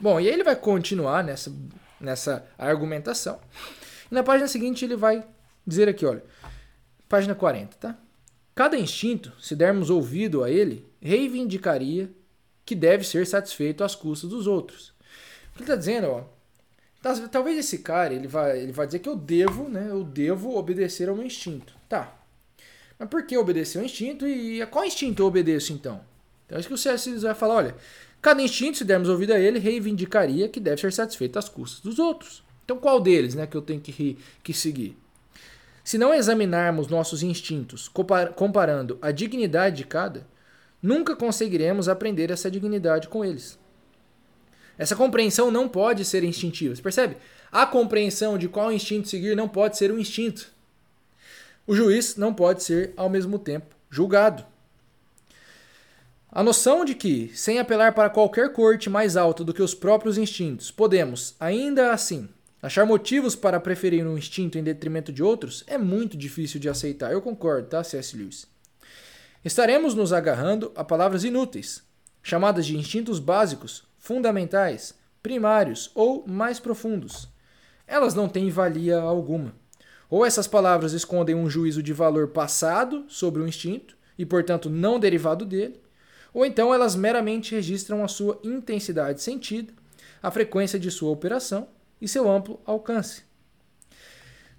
Bom, 0.00 0.20
e 0.20 0.28
aí 0.28 0.32
ele 0.32 0.44
vai 0.44 0.56
continuar 0.56 1.24
nessa, 1.24 1.52
nessa 2.00 2.46
argumentação. 2.56 3.40
E 4.10 4.14
na 4.14 4.22
página 4.22 4.48
seguinte 4.48 4.84
ele 4.84 4.96
vai 4.96 5.24
dizer 5.66 5.88
aqui, 5.88 6.06
olha, 6.06 6.22
página 7.08 7.34
40, 7.34 7.76
tá? 7.76 7.98
Cada 8.54 8.76
instinto, 8.76 9.32
se 9.40 9.54
dermos 9.54 9.90
ouvido 9.90 10.42
a 10.42 10.50
ele, 10.50 10.84
reivindicaria 11.00 12.10
que 12.64 12.74
deve 12.74 13.04
ser 13.04 13.26
satisfeito 13.26 13.84
às 13.84 13.94
custas 13.94 14.30
dos 14.30 14.46
outros. 14.46 14.92
Ele 15.54 15.62
está 15.62 15.76
dizendo, 15.76 16.08
ó, 16.08 16.24
talvez 17.30 17.58
esse 17.58 17.78
cara 17.78 18.14
ele 18.14 18.26
vai, 18.26 18.60
ele 18.60 18.72
vai 18.72 18.86
dizer 18.86 18.98
que 18.98 19.08
eu 19.08 19.16
devo, 19.16 19.68
né, 19.68 19.88
eu 19.90 20.04
devo 20.04 20.56
obedecer 20.56 21.08
ao 21.08 21.16
meu 21.16 21.26
instinto. 21.26 21.74
Tá. 21.88 22.14
Mas 22.98 23.08
por 23.08 23.24
que 23.24 23.36
obedecer 23.36 23.78
ao 23.78 23.84
instinto 23.84 24.26
e 24.26 24.60
a 24.60 24.66
qual 24.66 24.84
instinto 24.84 25.22
eu 25.22 25.26
obedeço 25.26 25.72
então? 25.72 26.00
Então 26.46 26.56
é 26.56 26.60
isso 26.60 26.68
que 26.68 26.74
o 26.74 26.78
C.S. 26.78 27.10
vai 27.18 27.34
falar, 27.34 27.54
olha, 27.54 27.76
cada 28.20 28.42
instinto, 28.42 28.78
se 28.78 28.84
dermos 28.84 29.08
ouvido 29.08 29.32
a 29.32 29.38
ele, 29.38 29.58
reivindicaria 29.58 30.48
que 30.48 30.58
deve 30.58 30.80
ser 30.80 30.92
satisfeito 30.92 31.38
às 31.38 31.48
custas 31.48 31.80
dos 31.80 31.98
outros. 31.98 32.42
Então 32.64 32.78
qual 32.78 33.00
deles, 33.00 33.34
né, 33.34 33.46
que 33.46 33.56
eu 33.56 33.62
tenho 33.62 33.80
que, 33.80 34.18
que 34.42 34.52
seguir? 34.52 34.96
Se 35.84 35.96
não 35.96 36.12
examinarmos 36.12 36.88
nossos 36.88 37.22
instintos 37.22 37.88
comparando 38.36 38.98
a 39.00 39.10
dignidade 39.10 39.76
de 39.76 39.84
cada, 39.84 40.26
nunca 40.82 41.16
conseguiremos 41.16 41.88
aprender 41.88 42.30
essa 42.30 42.50
dignidade 42.50 43.08
com 43.08 43.24
eles. 43.24 43.58
Essa 44.78 44.94
compreensão 44.94 45.50
não 45.50 45.68
pode 45.68 46.04
ser 46.04 46.22
instintiva. 46.22 46.74
Você 46.74 46.80
percebe? 46.80 47.16
A 47.50 47.66
compreensão 47.66 48.38
de 48.38 48.48
qual 48.48 48.72
instinto 48.72 49.08
seguir 49.08 49.36
não 49.36 49.48
pode 49.48 49.76
ser 49.76 49.90
um 49.90 49.98
instinto. 49.98 50.52
O 51.66 51.74
juiz 51.74 52.16
não 52.16 52.32
pode 52.32 52.62
ser, 52.62 52.94
ao 52.96 53.10
mesmo 53.10 53.38
tempo, 53.38 53.74
julgado. 53.90 54.46
A 56.30 56.42
noção 56.42 56.84
de 56.84 56.94
que, 56.94 57.30
sem 57.34 57.58
apelar 57.58 57.92
para 57.94 58.08
qualquer 58.08 58.52
corte 58.52 58.88
mais 58.88 59.16
alta 59.16 59.42
do 59.42 59.52
que 59.52 59.62
os 59.62 59.74
próprios 59.74 60.16
instintos, 60.16 60.70
podemos, 60.70 61.34
ainda 61.40 61.90
assim, 61.92 62.28
achar 62.62 62.86
motivos 62.86 63.34
para 63.34 63.58
preferir 63.58 64.06
um 64.06 64.16
instinto 64.16 64.58
em 64.58 64.62
detrimento 64.62 65.10
de 65.10 65.22
outros 65.22 65.64
é 65.66 65.76
muito 65.76 66.16
difícil 66.16 66.60
de 66.60 66.68
aceitar. 66.68 67.12
Eu 67.12 67.22
concordo, 67.22 67.68
tá, 67.68 67.82
C.S. 67.82 68.16
Lewis? 68.16 68.46
Estaremos 69.44 69.94
nos 69.94 70.12
agarrando 70.12 70.70
a 70.76 70.84
palavras 70.84 71.24
inúteis, 71.24 71.82
chamadas 72.22 72.66
de 72.66 72.76
instintos 72.76 73.18
básicos, 73.18 73.87
fundamentais, 73.98 74.94
primários 75.22 75.90
ou 75.94 76.24
mais 76.26 76.58
profundos. 76.58 77.28
Elas 77.86 78.14
não 78.14 78.28
têm 78.28 78.50
valia 78.50 78.98
alguma. 78.98 79.54
Ou 80.08 80.24
essas 80.24 80.46
palavras 80.46 80.92
escondem 80.92 81.34
um 81.34 81.50
juízo 81.50 81.82
de 81.82 81.92
valor 81.92 82.28
passado 82.28 83.04
sobre 83.08 83.42
o 83.42 83.46
instinto 83.46 83.96
e, 84.16 84.24
portanto, 84.24 84.70
não 84.70 84.98
derivado 84.98 85.44
dele, 85.44 85.80
ou 86.32 86.46
então 86.46 86.72
elas 86.72 86.96
meramente 86.96 87.54
registram 87.54 88.02
a 88.02 88.08
sua 88.08 88.40
intensidade 88.42 89.22
sentida, 89.22 89.72
a 90.22 90.30
frequência 90.30 90.78
de 90.78 90.90
sua 90.90 91.10
operação 91.10 91.68
e 92.00 92.08
seu 92.08 92.30
amplo 92.30 92.60
alcance. 92.64 93.22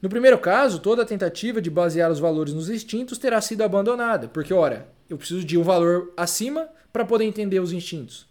No 0.02 0.08
primeiro 0.08 0.38
caso, 0.40 0.80
toda 0.80 1.06
tentativa 1.06 1.62
de 1.62 1.70
basear 1.70 2.10
os 2.10 2.20
valores 2.20 2.54
nos 2.54 2.70
instintos 2.70 3.18
terá 3.18 3.42
sido 3.42 3.64
abandonada, 3.64 4.28
porque, 4.30 4.54
ora, 4.54 4.88
eu 5.10 5.18
preciso 5.18 5.44
de 5.44 5.58
um 5.58 5.64
valor 5.64 6.14
acima 6.16 6.70
para 6.94 7.04
poder 7.04 7.26
entender 7.26 7.60
os 7.60 7.74
instintos. 7.74 8.29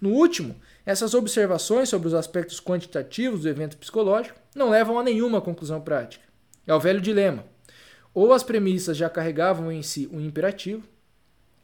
No 0.00 0.10
último, 0.10 0.56
essas 0.84 1.14
observações 1.14 1.88
sobre 1.88 2.08
os 2.08 2.14
aspectos 2.14 2.60
quantitativos 2.60 3.42
do 3.42 3.48
evento 3.48 3.76
psicológico 3.76 4.38
não 4.54 4.70
levam 4.70 4.98
a 4.98 5.02
nenhuma 5.02 5.40
conclusão 5.40 5.80
prática. 5.80 6.24
É 6.66 6.74
o 6.74 6.80
velho 6.80 7.00
dilema. 7.00 7.44
Ou 8.12 8.32
as 8.32 8.42
premissas 8.42 8.96
já 8.96 9.08
carregavam 9.08 9.72
em 9.72 9.82
si 9.82 10.08
um 10.12 10.20
imperativo, 10.20 10.86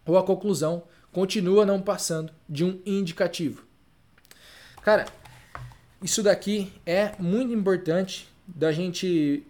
ou 0.04 0.18
a 0.18 0.22
conclusão 0.22 0.82
continua 1.12 1.64
não 1.66 1.80
passando 1.80 2.32
de 2.48 2.64
um 2.64 2.80
indicativo. 2.84 3.64
Cara, 4.82 5.06
isso 6.02 6.22
daqui 6.22 6.72
é 6.86 7.12
muito 7.18 7.52
importante 7.52 8.28
da 8.46 8.72
gente 8.72 9.46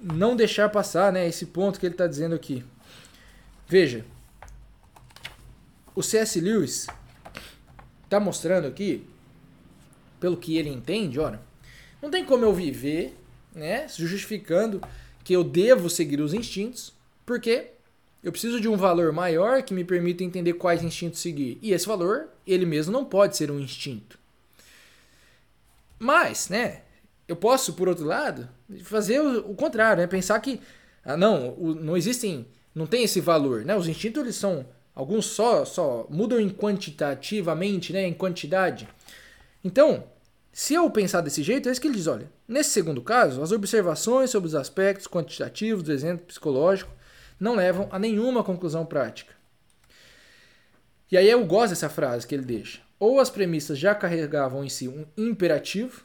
não 0.00 0.36
deixar 0.36 0.68
passar 0.68 1.12
né, 1.12 1.26
esse 1.26 1.46
ponto 1.46 1.78
que 1.78 1.86
ele 1.86 1.94
está 1.94 2.06
dizendo 2.06 2.34
aqui. 2.34 2.64
Veja, 3.66 4.04
o 5.94 6.02
C.S. 6.02 6.40
Lewis 6.40 6.86
está 8.06 8.18
mostrando 8.18 8.66
aqui, 8.66 9.04
pelo 10.18 10.36
que 10.36 10.56
ele 10.56 10.70
entende, 10.70 11.20
olha, 11.20 11.40
não 12.00 12.10
tem 12.10 12.24
como 12.24 12.44
eu 12.44 12.54
viver 12.54 13.14
né, 13.54 13.86
justificando 13.88 14.80
que 15.24 15.32
eu 15.32 15.42
devo 15.42 15.90
seguir 15.90 16.20
os 16.20 16.34
instintos, 16.34 16.92
porque 17.24 17.70
eu 18.22 18.30
preciso 18.30 18.60
de 18.60 18.68
um 18.68 18.76
valor 18.76 19.12
maior 19.12 19.62
que 19.62 19.74
me 19.74 19.84
permita 19.84 20.22
entender 20.22 20.52
quais 20.54 20.82
instintos 20.82 21.20
seguir. 21.20 21.58
E 21.62 21.72
esse 21.72 21.86
valor, 21.86 22.28
ele 22.46 22.66
mesmo 22.66 22.92
não 22.92 23.04
pode 23.04 23.36
ser 23.36 23.50
um 23.50 23.58
instinto. 23.58 24.18
Mas, 25.98 26.48
né, 26.48 26.82
eu 27.26 27.34
posso, 27.34 27.72
por 27.72 27.88
outro 27.88 28.04
lado, 28.04 28.48
fazer 28.82 29.20
o, 29.20 29.50
o 29.50 29.54
contrário, 29.54 30.02
né? 30.02 30.06
Pensar 30.06 30.38
que, 30.40 30.60
ah, 31.04 31.16
não, 31.16 31.54
o, 31.58 31.74
não 31.74 31.96
existem, 31.96 32.46
não 32.74 32.86
tem 32.86 33.04
esse 33.04 33.20
valor, 33.20 33.64
né? 33.64 33.74
Os 33.74 33.88
instintos, 33.88 34.22
eles 34.22 34.36
são, 34.36 34.66
alguns 34.96 35.26
só, 35.26 35.64
só 35.66 36.06
mudam 36.10 36.40
em 36.40 36.48
quantitativamente, 36.48 37.92
né? 37.92 38.06
Em 38.06 38.14
quantidade. 38.14 38.88
Então, 39.62 40.04
se 40.50 40.72
eu 40.72 40.90
pensar 40.90 41.20
desse 41.20 41.42
jeito, 41.42 41.68
é 41.68 41.72
isso 41.72 41.80
que 41.80 41.86
ele 41.86 41.96
diz, 41.96 42.06
olha, 42.06 42.30
nesse 42.48 42.70
segundo 42.70 43.02
caso, 43.02 43.42
as 43.42 43.52
observações 43.52 44.30
sobre 44.30 44.48
os 44.48 44.54
aspectos 44.54 45.06
quantitativos 45.06 45.82
do 45.82 45.92
exemplo 45.92 46.26
psicológico 46.26 46.90
não 47.38 47.54
levam 47.54 47.88
a 47.92 47.98
nenhuma 47.98 48.42
conclusão 48.42 48.86
prática. 48.86 49.34
E 51.12 51.16
aí 51.16 51.28
eu 51.28 51.44
gosto 51.44 51.70
dessa 51.70 51.90
frase 51.90 52.26
que 52.26 52.34
ele 52.34 52.44
deixa. 52.44 52.80
Ou 52.98 53.20
as 53.20 53.28
premissas 53.28 53.78
já 53.78 53.94
carregavam 53.94 54.64
em 54.64 54.68
si 54.70 54.88
um 54.88 55.04
imperativo, 55.16 56.04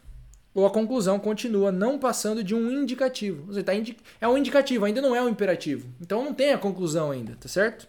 ou 0.54 0.66
a 0.66 0.70
conclusão 0.70 1.18
continua 1.18 1.72
não 1.72 1.98
passando 1.98 2.44
de 2.44 2.54
um 2.54 2.70
indicativo. 2.70 3.46
Você 3.46 3.64
tá 3.64 3.74
indi 3.74 3.96
é 4.20 4.28
um 4.28 4.38
indicativo, 4.38 4.84
ainda 4.84 5.02
não 5.02 5.16
é 5.16 5.22
um 5.22 5.30
imperativo. 5.30 5.88
Então 6.02 6.26
não 6.26 6.34
tem 6.34 6.52
a 6.52 6.58
conclusão 6.58 7.10
ainda, 7.10 7.38
tá 7.40 7.48
certo? 7.48 7.88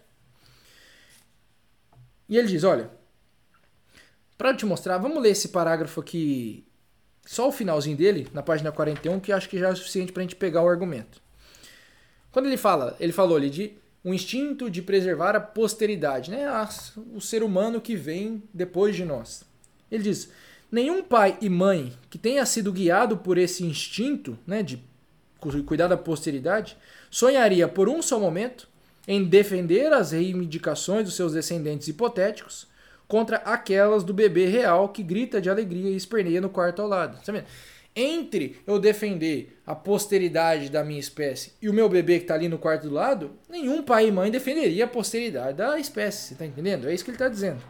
E 2.27 2.37
ele 2.37 2.47
diz, 2.47 2.63
olha, 2.63 2.89
para 4.37 4.53
te 4.53 4.65
mostrar, 4.65 4.97
vamos 4.97 5.21
ler 5.21 5.31
esse 5.31 5.49
parágrafo 5.49 6.01
aqui, 6.01 6.65
só 7.25 7.49
o 7.49 7.51
finalzinho 7.51 7.95
dele, 7.95 8.27
na 8.33 8.41
página 8.41 8.71
41, 8.71 9.19
que 9.19 9.31
acho 9.31 9.49
que 9.49 9.59
já 9.59 9.69
é 9.69 9.71
o 9.71 9.75
suficiente 9.75 10.11
para 10.11 10.21
a 10.21 10.23
gente 10.23 10.35
pegar 10.35 10.63
o 10.63 10.69
argumento. 10.69 11.21
Quando 12.31 12.47
ele 12.47 12.57
fala, 12.57 12.95
ele 12.99 13.13
falou 13.13 13.37
ali 13.37 13.49
de 13.49 13.73
um 14.03 14.13
instinto 14.13 14.69
de 14.69 14.81
preservar 14.81 15.35
a 15.35 15.39
posteridade, 15.39 16.31
né? 16.31 16.45
o 17.13 17.21
ser 17.21 17.43
humano 17.43 17.79
que 17.79 17.95
vem 17.95 18.43
depois 18.53 18.95
de 18.95 19.05
nós. 19.05 19.43
Ele 19.89 20.03
diz: 20.03 20.29
Nenhum 20.71 21.03
pai 21.03 21.37
e 21.39 21.49
mãe 21.49 21.93
que 22.09 22.17
tenha 22.17 22.45
sido 22.45 22.73
guiado 22.73 23.17
por 23.17 23.37
esse 23.37 23.63
instinto 23.63 24.37
né, 24.45 24.63
de 24.63 24.83
cuidar 25.65 25.87
da 25.87 25.95
posteridade 25.95 26.75
sonharia 27.11 27.67
por 27.67 27.87
um 27.87 28.01
só 28.01 28.19
momento 28.19 28.67
em 29.07 29.23
defender 29.23 29.91
as 29.91 30.11
reivindicações 30.11 31.05
dos 31.05 31.15
seus 31.15 31.33
descendentes 31.33 31.87
hipotéticos 31.87 32.67
contra 33.07 33.37
aquelas 33.37 34.03
do 34.03 34.13
bebê 34.13 34.47
real 34.47 34.89
que 34.89 35.03
grita 35.03 35.41
de 35.41 35.49
alegria 35.49 35.91
e 35.91 35.95
esperneia 35.95 36.41
no 36.41 36.49
quarto 36.49 36.81
ao 36.81 36.87
lado. 36.87 37.19
Tá 37.23 37.43
Entre 37.95 38.57
eu 38.65 38.79
defender 38.79 39.59
a 39.67 39.75
posteridade 39.75 40.69
da 40.69 40.83
minha 40.83 40.99
espécie 40.99 41.53
e 41.61 41.69
o 41.69 41.73
meu 41.73 41.89
bebê 41.89 42.17
que 42.17 42.23
está 42.23 42.35
ali 42.35 42.47
no 42.47 42.57
quarto 42.57 42.87
do 42.87 42.93
lado, 42.93 43.31
nenhum 43.49 43.83
pai 43.83 44.07
e 44.07 44.11
mãe 44.11 44.31
defenderia 44.31 44.85
a 44.85 44.87
posteridade 44.87 45.57
da 45.57 45.77
espécie. 45.77 46.27
Você 46.27 46.33
está 46.33 46.45
entendendo? 46.45 46.87
É 46.87 46.93
isso 46.93 47.03
que 47.03 47.11
ele 47.11 47.15
está 47.15 47.27
dizendo. 47.27 47.61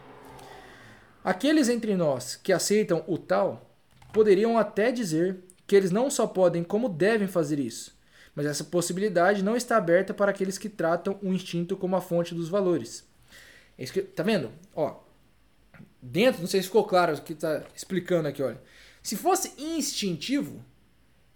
Aqueles 1.22 1.68
entre 1.68 1.96
nós 1.96 2.36
que 2.36 2.52
aceitam 2.52 3.02
o 3.06 3.18
tal 3.18 3.70
poderiam 4.12 4.56
até 4.56 4.92
dizer 4.92 5.38
que 5.66 5.74
eles 5.74 5.90
não 5.90 6.10
só 6.10 6.26
podem, 6.26 6.62
como 6.62 6.88
devem 6.88 7.26
fazer 7.26 7.58
isso. 7.58 7.94
Mas 8.34 8.46
essa 8.46 8.64
possibilidade 8.64 9.42
não 9.42 9.56
está 9.56 9.76
aberta 9.76 10.12
para 10.12 10.30
aqueles 10.30 10.58
que 10.58 10.68
tratam 10.68 11.18
o 11.22 11.32
instinto 11.32 11.76
como 11.76 11.94
a 11.96 12.00
fonte 12.00 12.34
dos 12.34 12.48
valores. 12.48 13.04
É 13.78 13.84
que, 13.84 14.02
tá 14.02 14.22
vendo? 14.22 14.50
Ó, 14.74 15.00
dentro, 16.02 16.40
não 16.40 16.48
sei 16.48 16.60
se 16.60 16.66
ficou 16.66 16.84
claro 16.84 17.14
o 17.14 17.22
que 17.22 17.32
está 17.32 17.62
explicando 17.74 18.28
aqui, 18.28 18.42
olha. 18.42 18.60
Se 19.02 19.16
fosse 19.16 19.52
instintivo, 19.58 20.64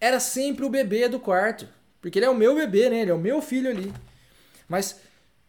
era 0.00 0.18
sempre 0.18 0.64
o 0.64 0.70
bebê 0.70 1.08
do 1.08 1.20
quarto. 1.20 1.68
Porque 2.00 2.18
ele 2.18 2.26
é 2.26 2.30
o 2.30 2.34
meu 2.34 2.54
bebê, 2.54 2.88
né? 2.88 3.02
Ele 3.02 3.10
é 3.10 3.14
o 3.14 3.18
meu 3.18 3.42
filho 3.42 3.70
ali. 3.70 3.92
Mas 4.68 5.00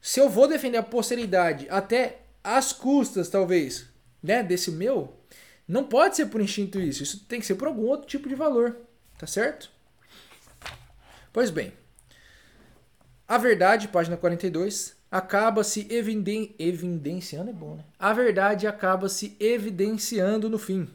se 0.01 0.19
eu 0.19 0.29
vou 0.29 0.47
defender 0.47 0.77
a 0.77 0.83
posteridade 0.83 1.67
até 1.69 2.21
as 2.43 2.73
custas, 2.73 3.29
talvez, 3.29 3.85
né, 4.21 4.41
desse 4.41 4.71
meu, 4.71 5.13
não 5.67 5.83
pode 5.83 6.15
ser 6.15 6.27
por 6.27 6.41
instinto 6.41 6.79
isso. 6.79 7.03
Isso 7.03 7.25
tem 7.25 7.39
que 7.39 7.45
ser 7.45 7.55
por 7.55 7.67
algum 7.67 7.85
outro 7.85 8.07
tipo 8.07 8.27
de 8.27 8.35
valor. 8.35 8.77
Tá 9.17 9.27
certo? 9.27 9.69
Pois 11.31 11.49
bem. 11.49 11.73
A 13.27 13.37
verdade, 13.37 13.87
página 13.87 14.17
42, 14.17 14.95
acaba 15.11 15.63
se 15.63 15.87
eviden 15.89 16.55
evidenciando, 16.57 17.51
é 17.51 17.53
bom, 17.53 17.75
né? 17.75 17.83
A 17.97 18.11
verdade 18.13 18.65
acaba 18.67 19.07
se 19.07 19.35
evidenciando 19.39 20.49
no 20.49 20.57
fim. 20.57 20.89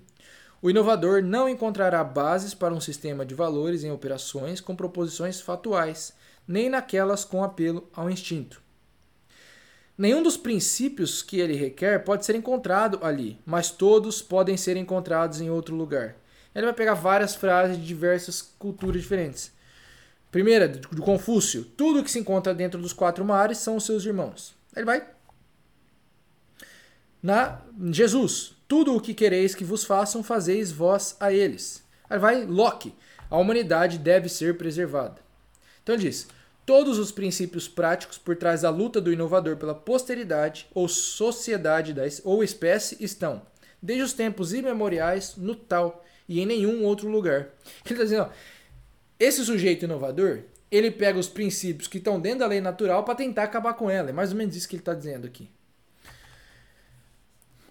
O 0.61 0.71
inovador 0.71 1.23
não 1.23 1.49
encontrará 1.49 2.03
bases 2.03 2.55
para 2.55 2.75
um 2.75 2.81
sistema 2.81 3.25
de 3.25 3.35
valores 3.35 3.85
em 3.85 3.91
operações 3.91 4.61
com 4.61 4.75
proposições 4.75 5.41
fatuais, 5.41 6.13
nem 6.49 6.69
naquelas 6.69 7.25
com 7.25 7.45
apelo 7.45 7.89
ao 7.93 8.11
instinto. 8.11 8.63
Nenhum 9.97 10.23
dos 10.23 10.37
princípios 10.37 11.23
que 11.23 11.39
ele 11.39 11.55
requer 11.55 12.03
pode 12.03 12.25
ser 12.25 12.35
encontrado 12.35 12.99
ali, 13.01 13.39
mas 13.47 13.71
todos 13.71 14.21
podem 14.21 14.57
ser 14.57 14.77
encontrados 14.77 15.41
em 15.41 15.51
outro 15.51 15.77
lugar. 15.77 16.17
Ele 16.53 16.67
vai 16.67 16.75
pegar 16.75 16.95
várias 16.95 17.37
frases 17.37 17.77
de 17.77 17.87
diversas 17.87 18.43
culturas 18.59 19.01
diferentes. 19.01 19.54
Primeira, 20.35 20.67
do 20.67 21.01
Confúcio: 21.01 21.65
tudo 21.77 22.03
que 22.03 22.11
se 22.11 22.19
encontra 22.19 22.53
dentro 22.53 22.83
dos 22.83 22.93
quatro 22.93 23.25
mares 23.25 23.59
são 23.59 23.77
os 23.77 23.87
seus 23.87 24.05
irmãos. 24.05 24.53
Ele 24.75 24.85
vai. 24.85 25.07
Na 27.23 27.61
Jesus: 27.93 28.57
tudo 28.67 28.97
o 28.97 29.01
que 29.01 29.15
quereis 29.15 29.55
que 29.55 29.63
vos 29.63 29.85
façam, 29.85 30.25
fazeis 30.25 30.73
vós 30.73 31.17
a 31.21 31.33
eles. 31.33 31.85
Aí 32.11 32.19
vai 32.19 32.45
Locke. 32.45 32.93
A 33.31 33.37
humanidade 33.37 33.97
deve 33.97 34.29
ser 34.29 34.59
preservada. 34.59 35.21
Então 35.85 35.95
ele 35.95 36.03
diz: 36.03 36.27
todos 36.67 36.99
os 36.99 37.13
princípios 37.13 37.69
práticos 37.69 38.19
por 38.19 38.35
trás 38.35 38.63
da 38.63 38.71
luta 38.71 39.01
do 39.01 39.13
inovador 39.13 39.57
pela 39.57 39.73
posteridade 39.73 40.67
ou 40.75 40.89
sociedade 40.89 41.93
da, 41.93 42.03
ou 42.25 42.43
espécie 42.43 42.97
estão, 42.99 43.41
desde 43.81 44.03
os 44.03 44.13
tempos 44.13 44.53
imemoriais, 44.53 45.37
no 45.37 45.55
tal 45.55 46.05
e 46.29 46.41
em 46.41 46.47
nenhum 46.47 46.83
outro 46.85 47.09
lugar. 47.09 47.51
Ele 47.87 47.95
está 47.95 48.03
dizendo: 48.03 48.23
ó, 48.23 48.31
esse 49.19 49.45
sujeito 49.45 49.85
inovador, 49.85 50.43
ele 50.71 50.91
pega 50.91 51.19
os 51.19 51.29
princípios 51.29 51.87
que 51.87 51.99
estão 51.99 52.21
dentro 52.21 52.41
da 52.41 52.47
lei 52.47 52.61
natural 52.61 53.05
para 53.05 53.15
tentar 53.15 53.45
acabar 53.45 53.75
com 53.75 53.89
ela. 53.89 54.11
É 54.11 54.13
mais 54.13 54.33
ou 54.33 54.37
menos 54.37 54.57
isso 54.57 54.69
que 54.69 54.77
ele 54.77 54.81
está 54.83 54.95
dizendo 54.95 55.27
aqui. 55.27 55.49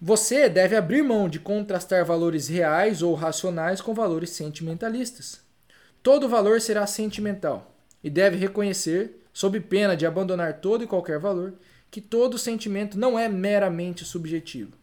Você 0.01 0.49
deve 0.49 0.75
abrir 0.75 1.01
mão 1.01 1.29
de 1.29 1.39
contrastar 1.39 2.05
valores 2.05 2.47
reais 2.47 3.01
ou 3.01 3.13
racionais 3.13 3.81
com 3.81 3.93
valores 3.93 4.31
sentimentalistas. 4.31 5.41
Todo 6.01 6.27
valor 6.27 6.59
será 6.59 6.85
sentimental 6.85 7.73
e 8.03 8.09
deve 8.09 8.35
reconhecer, 8.35 9.25
sob 9.31 9.59
pena 9.61 9.95
de 9.95 10.05
abandonar 10.05 10.59
todo 10.59 10.83
e 10.83 10.87
qualquer 10.87 11.19
valor, 11.19 11.53
que 11.89 12.01
todo 12.01 12.37
sentimento 12.37 12.97
não 12.97 13.17
é 13.17 13.29
meramente 13.29 14.03
subjetivo. 14.03 14.73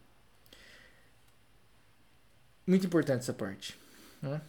Muito 2.65 2.85
importante 2.85 3.19
essa 3.19 3.33
parte. 3.33 3.77
Né? 4.21 4.41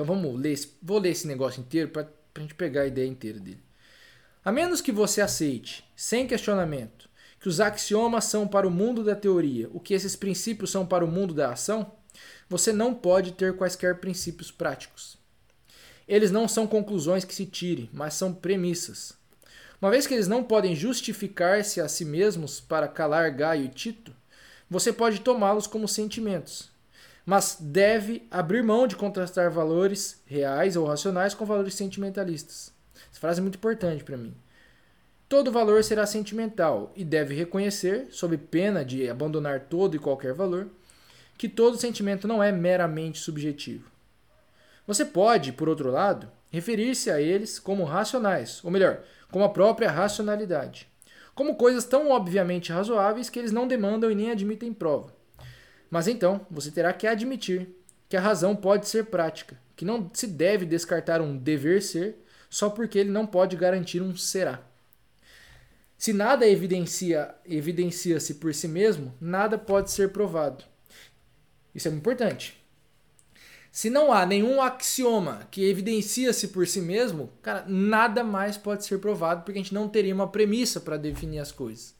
Então 0.00 0.14
vamos 0.16 0.40
ler, 0.40 0.58
vou 0.82 0.98
ler 0.98 1.10
esse 1.10 1.26
negócio 1.26 1.60
inteiro 1.60 1.90
para 1.90 2.08
a 2.34 2.40
gente 2.40 2.54
pegar 2.54 2.80
a 2.80 2.86
ideia 2.86 3.06
inteira 3.06 3.38
dele. 3.38 3.62
A 4.42 4.50
menos 4.50 4.80
que 4.80 4.90
você 4.90 5.20
aceite, 5.20 5.84
sem 5.94 6.26
questionamento, 6.26 7.06
que 7.38 7.50
os 7.50 7.60
axiomas 7.60 8.24
são 8.24 8.48
para 8.48 8.66
o 8.66 8.70
mundo 8.70 9.04
da 9.04 9.14
teoria, 9.14 9.68
o 9.74 9.78
que 9.78 9.92
esses 9.92 10.16
princípios 10.16 10.70
são 10.70 10.86
para 10.86 11.04
o 11.04 11.08
mundo 11.08 11.34
da 11.34 11.52
ação, 11.52 11.92
você 12.48 12.72
não 12.72 12.94
pode 12.94 13.32
ter 13.32 13.54
quaisquer 13.54 14.00
princípios 14.00 14.50
práticos. 14.50 15.18
Eles 16.08 16.30
não 16.30 16.48
são 16.48 16.66
conclusões 16.66 17.22
que 17.22 17.34
se 17.34 17.44
tirem, 17.44 17.90
mas 17.92 18.14
são 18.14 18.32
premissas. 18.32 19.12
Uma 19.82 19.90
vez 19.90 20.06
que 20.06 20.14
eles 20.14 20.26
não 20.26 20.42
podem 20.42 20.74
justificar-se 20.74 21.78
a 21.78 21.86
si 21.88 22.06
mesmos 22.06 22.58
para 22.58 22.88
calar 22.88 23.30
Gaio 23.32 23.66
e 23.66 23.68
Tito, 23.68 24.16
você 24.66 24.94
pode 24.94 25.20
tomá-los 25.20 25.66
como 25.66 25.86
sentimentos, 25.86 26.69
mas 27.24 27.56
deve 27.60 28.26
abrir 28.30 28.62
mão 28.62 28.86
de 28.86 28.96
contrastar 28.96 29.50
valores 29.50 30.22
reais 30.26 30.76
ou 30.76 30.86
racionais 30.86 31.34
com 31.34 31.44
valores 31.44 31.74
sentimentalistas. 31.74 32.72
Essa 33.10 33.20
frase 33.20 33.40
é 33.40 33.42
muito 33.42 33.56
importante 33.56 34.04
para 34.04 34.16
mim. 34.16 34.34
Todo 35.28 35.52
valor 35.52 35.84
será 35.84 36.06
sentimental 36.06 36.92
e 36.96 37.04
deve 37.04 37.34
reconhecer, 37.34 38.08
sob 38.10 38.36
pena 38.36 38.84
de 38.84 39.08
abandonar 39.08 39.60
todo 39.60 39.94
e 39.94 39.98
qualquer 39.98 40.34
valor, 40.34 40.68
que 41.38 41.48
todo 41.48 41.78
sentimento 41.78 42.26
não 42.26 42.42
é 42.42 42.50
meramente 42.50 43.20
subjetivo. 43.20 43.88
Você 44.86 45.04
pode, 45.04 45.52
por 45.52 45.68
outro 45.68 45.90
lado, 45.90 46.28
referir-se 46.50 47.10
a 47.10 47.20
eles 47.20 47.60
como 47.60 47.84
racionais, 47.84 48.60
ou 48.64 48.72
melhor, 48.72 49.04
como 49.30 49.44
a 49.44 49.48
própria 49.48 49.88
racionalidade, 49.88 50.88
como 51.32 51.54
coisas 51.54 51.84
tão 51.84 52.10
obviamente 52.10 52.72
razoáveis 52.72 53.30
que 53.30 53.38
eles 53.38 53.52
não 53.52 53.68
demandam 53.68 54.10
e 54.10 54.16
nem 54.16 54.32
admitem 54.32 54.74
prova. 54.74 55.14
Mas 55.90 56.06
então 56.06 56.46
você 56.50 56.70
terá 56.70 56.92
que 56.92 57.06
admitir 57.06 57.68
que 58.08 58.16
a 58.16 58.20
razão 58.20 58.54
pode 58.54 58.88
ser 58.88 59.06
prática, 59.06 59.58
que 59.74 59.84
não 59.84 60.10
se 60.12 60.26
deve 60.26 60.64
descartar 60.64 61.20
um 61.20 61.36
dever 61.36 61.82
ser 61.82 62.16
só 62.48 62.70
porque 62.70 62.98
ele 62.98 63.10
não 63.10 63.26
pode 63.26 63.56
garantir 63.56 64.00
um 64.00 64.16
será. 64.16 64.62
Se 65.98 66.12
nada 66.12 66.48
evidencia 66.48 67.34
evidencia-se 67.44 68.34
por 68.34 68.54
si 68.54 68.66
mesmo, 68.66 69.14
nada 69.20 69.58
pode 69.58 69.90
ser 69.90 70.10
provado. 70.10 70.64
Isso 71.74 71.88
é 71.88 71.90
importante. 71.90 72.58
Se 73.70 73.88
não 73.88 74.12
há 74.12 74.26
nenhum 74.26 74.60
axioma 74.60 75.46
que 75.50 75.68
evidencia-se 75.68 76.48
por 76.48 76.66
si 76.66 76.80
mesmo, 76.80 77.30
cara, 77.40 77.64
nada 77.68 78.24
mais 78.24 78.56
pode 78.56 78.84
ser 78.84 78.98
provado 78.98 79.42
porque 79.42 79.60
a 79.60 79.62
gente 79.62 79.74
não 79.74 79.88
teria 79.88 80.14
uma 80.14 80.26
premissa 80.26 80.80
para 80.80 80.96
definir 80.96 81.38
as 81.38 81.52
coisas. 81.52 81.94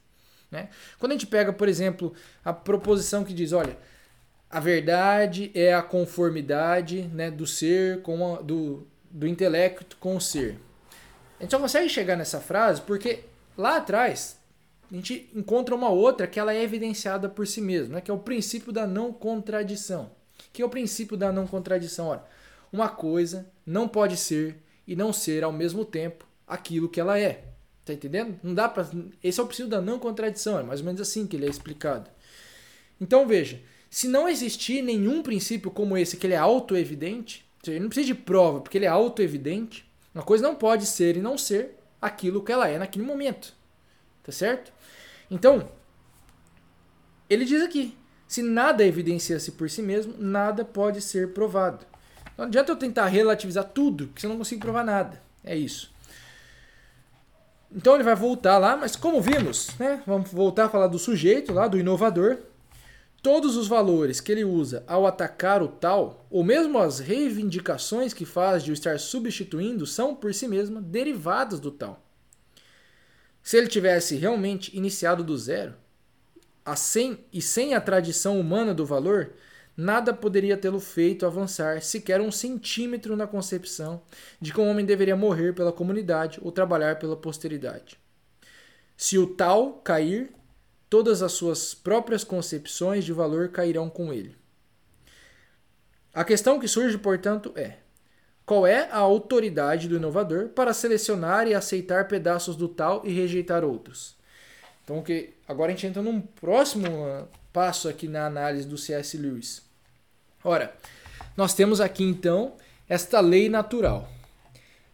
Né? 0.51 0.69
Quando 0.99 1.13
a 1.13 1.15
gente 1.15 1.27
pega, 1.27 1.53
por 1.53 1.69
exemplo, 1.69 2.13
a 2.45 2.53
proposição 2.53 3.25
que 3.25 3.33
diz, 3.33 3.53
olha, 3.53 3.77
a 4.51 4.59
verdade 4.59 5.51
é 5.55 5.73
a 5.73 5.83
conformidade 5.83 7.03
né, 7.13 7.31
do 7.31 7.47
ser 7.47 8.03
com 8.03 8.35
a, 8.35 8.43
do, 8.43 8.87
do 9.11 9.27
intelecto 9.27 9.97
com 9.99 10.17
o 10.17 10.21
ser. 10.21 10.59
A 11.39 11.43
gente 11.43 11.53
só 11.53 11.59
consegue 11.59 11.89
chegar 11.89 12.17
nessa 12.17 12.41
frase 12.41 12.83
porque 12.83 13.25
Lá 13.61 13.77
atrás, 13.77 14.39
a 14.91 14.95
gente 14.95 15.29
encontra 15.35 15.75
uma 15.75 15.91
outra 15.91 16.27
que 16.27 16.41
ela 16.41 16.55
é 16.55 16.63
evidenciada 16.63 17.29
por 17.29 17.47
si 17.47 17.61
mesma, 17.61 17.97
né? 17.97 18.01
que 18.01 18.11
é 18.11 18.15
o 18.15 18.19
princípio 18.19 18.73
da 18.73 18.87
não 18.87 19.13
contradição. 19.13 20.11
Que 20.51 20.63
é 20.63 20.65
o 20.65 20.71
princípio 20.71 21.15
da 21.15 21.31
não 21.31 21.47
contradição? 21.47 22.07
Ora, 22.07 22.25
uma 22.73 22.89
coisa 22.89 23.51
não 23.67 23.87
pode 23.87 24.17
ser 24.17 24.57
e 24.87 24.97
não 24.97 25.13
ser 25.13 25.45
ao 25.45 25.53
mesmo 25.53 25.85
tempo 25.85 26.27
aquilo 26.47 26.89
que 26.89 26.99
ela 26.99 27.19
é. 27.19 27.45
Tá 27.85 27.93
entendendo? 27.93 28.39
Não 28.43 28.55
dá 28.55 28.69
para. 28.69 28.89
Esse 29.23 29.41
é 29.41 29.43
o 29.43 29.47
princípio 29.47 29.71
da 29.71 29.81
não 29.81 29.99
contradição, 29.99 30.59
é 30.59 30.63
mais 30.63 30.81
ou 30.81 30.87
menos 30.87 31.01
assim 31.01 31.27
que 31.27 31.37
ele 31.37 31.47
é 31.47 31.49
explicado. 31.49 32.11
Então 33.01 33.27
veja, 33.27 33.61
se 33.89 34.07
não 34.07 34.29
existir 34.29 34.83
nenhum 34.83 35.23
princípio 35.23 35.71
como 35.71 35.97
esse, 35.97 36.17
que 36.17 36.27
ele 36.27 36.35
é 36.35 36.39
auto-evidente, 36.39 37.45
ele 37.67 37.81
não 37.81 37.89
precisa 37.89 38.07
de 38.07 38.15
prova, 38.15 38.61
porque 38.61 38.79
ele 38.79 38.85
é 38.85 38.89
auto-evidente, 38.89 39.91
uma 40.15 40.23
coisa 40.23 40.47
não 40.47 40.55
pode 40.55 40.87
ser 40.87 41.17
e 41.17 41.21
não 41.21 41.37
ser 41.37 41.77
aquilo 42.01 42.43
que 42.43 42.53
ela 42.53 42.69
é 42.69 42.79
naquele 42.79 43.05
momento. 43.05 43.55
Tá 44.23 44.33
certo? 44.33 44.73
Então, 45.31 45.71
ele 47.29 47.45
diz 47.45 47.63
aqui: 47.63 47.97
se 48.29 48.43
nada 48.43 48.85
evidencia-se 48.85 49.53
por 49.53 49.69
si 49.69 49.83
mesmo, 49.83 50.15
nada 50.19 50.65
pode 50.65 51.01
ser 51.01 51.33
provado. 51.33 51.85
Não 52.37 52.45
adianta 52.45 52.73
eu 52.73 52.77
tentar 52.77 53.07
relativizar 53.07 53.65
tudo, 53.65 54.09
que 54.09 54.21
você 54.21 54.29
não 54.29 54.39
consigo 54.39 54.61
provar 54.61 54.85
nada. 54.85 55.23
É 55.43 55.57
isso. 55.57 55.93
Então 57.73 57.95
ele 57.95 58.03
vai 58.03 58.17
voltar 58.17 58.59
lá, 58.59 58.77
mas 58.77 58.97
como 58.97 59.21
vimos, 59.21 59.71
né? 59.79 60.03
Vamos 60.07 60.33
voltar 60.33 60.67
a 60.67 60.69
falar 60.69 60.89
do 60.89 60.99
sujeito 60.99 61.53
lá, 61.53 61.69
do 61.69 61.79
inovador. 61.79 62.39
Todos 63.23 63.57
os 63.57 63.69
valores 63.69 64.21
que 64.21 64.33
ele 64.33 64.45
usa 64.45 64.83
ao 64.87 65.07
atacar 65.07 65.63
o 65.63 65.69
tal, 65.69 66.27
ou 66.31 66.43
mesmo 66.43 66.79
as 66.79 66.99
reivindicações 66.99 68.15
que 68.15 68.25
faz 68.25 68.65
de 68.65 68.71
o 68.71 68.75
estar 68.75 68.99
substituindo, 68.99 69.87
são 69.87 70.15
por 70.15 70.33
si 70.33 70.49
mesmas 70.49 70.83
derivadas 70.83 71.61
do 71.61 71.71
tal. 71.71 72.03
Se 73.43 73.57
ele 73.57 73.69
tivesse 73.69 74.17
realmente 74.17 74.77
iniciado 74.77 75.23
do 75.23 75.37
zero, 75.37 75.75
a 76.65 76.77
sem, 76.77 77.19
e 77.33 77.41
sem 77.41 77.75
a 77.75 77.81
tradição 77.81 78.41
humana 78.41 78.75
do 78.75 78.87
valor, 78.87 79.33
nada 79.77 80.13
poderia 80.13 80.57
tê-lo 80.57 80.81
feito 80.81 81.27
avançar 81.27 81.83
sequer 81.83 82.21
um 82.21 82.31
centímetro 82.31 83.17
na 83.17 83.27
concepção 83.27 84.03
de 84.41 84.53
que 84.53 84.61
um 84.61 84.69
homem 84.69 84.85
deveria 84.85 85.17
morrer 85.17 85.55
pela 85.55 85.73
comunidade 85.73 86.39
ou 86.43 86.53
trabalhar 86.53 86.99
pela 86.99 87.17
posteridade. 87.17 87.99
Se 88.97 89.17
o 89.17 89.27
tal 89.27 89.75
cair, 89.75 90.31
todas 90.91 91.23
as 91.23 91.33
suas 91.33 91.73
próprias 91.75 92.25
concepções 92.25 93.05
de 93.05 93.13
valor 93.13 93.49
cairão 93.49 93.89
com 93.89 94.13
ele. 94.13 94.37
A 96.13 96.25
questão 96.25 96.59
que 96.59 96.67
surge, 96.67 96.99
portanto, 96.99 97.53
é: 97.55 97.79
qual 98.45 98.67
é 98.67 98.91
a 98.91 98.99
autoridade 98.99 99.89
do 99.89 99.97
inovador 99.97 100.49
para 100.49 100.75
selecionar 100.75 101.47
e 101.47 101.55
aceitar 101.55 102.09
pedaços 102.09 102.57
do 102.57 102.69
tal 102.69 103.03
e 103.07 103.13
rejeitar 103.13 103.65
outros? 103.65 104.19
Então, 104.91 105.05
que 105.05 105.31
agora 105.47 105.71
a 105.71 105.75
gente 105.75 105.87
entra 105.87 106.03
num 106.03 106.21
próximo 106.21 107.07
ah, 107.07 107.25
passo 107.53 107.89
aqui 107.89 108.09
na 108.09 108.27
análise 108.27 108.67
do 108.67 108.77
C.S. 108.77 109.17
Lewis. 109.17 109.63
Ora, 110.43 110.75
nós 111.37 111.55
temos 111.55 111.81
aqui 111.81 112.03
então 112.03 112.55
esta 112.89 113.21
lei 113.21 113.49
natural. 113.49 114.09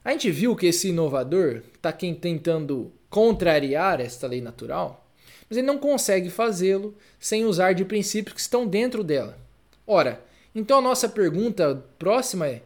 A 0.04 0.10
gente 0.10 0.30
viu 0.30 0.54
que 0.54 0.66
esse 0.66 0.90
inovador 0.90 1.62
está 1.74 1.90
tentando 1.92 2.92
contrariar 3.08 3.98
esta 3.98 4.26
lei 4.26 4.42
natural, 4.42 5.08
mas 5.48 5.56
ele 5.56 5.66
não 5.66 5.78
consegue 5.78 6.28
fazê-lo 6.28 6.94
sem 7.18 7.46
usar 7.46 7.72
de 7.72 7.82
princípios 7.82 8.34
que 8.34 8.40
estão 8.40 8.66
dentro 8.66 9.02
dela. 9.02 9.38
Ora, 9.86 10.22
então 10.54 10.80
a 10.80 10.82
nossa 10.82 11.08
pergunta 11.08 11.82
próxima 11.98 12.46
é: 12.46 12.60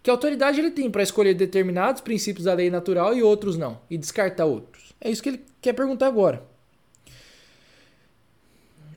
que 0.00 0.08
autoridade 0.08 0.60
ele 0.60 0.70
tem 0.70 0.88
para 0.88 1.02
escolher 1.02 1.34
determinados 1.34 2.00
princípios 2.00 2.44
da 2.44 2.54
lei 2.54 2.70
natural 2.70 3.16
e 3.16 3.20
outros 3.20 3.56
não, 3.56 3.80
e 3.90 3.98
descartar 3.98 4.44
outros? 4.44 4.94
É 5.00 5.10
isso 5.10 5.20
que 5.20 5.30
ele 5.30 5.44
quer 5.60 5.72
perguntar 5.72 6.06
agora. 6.06 6.51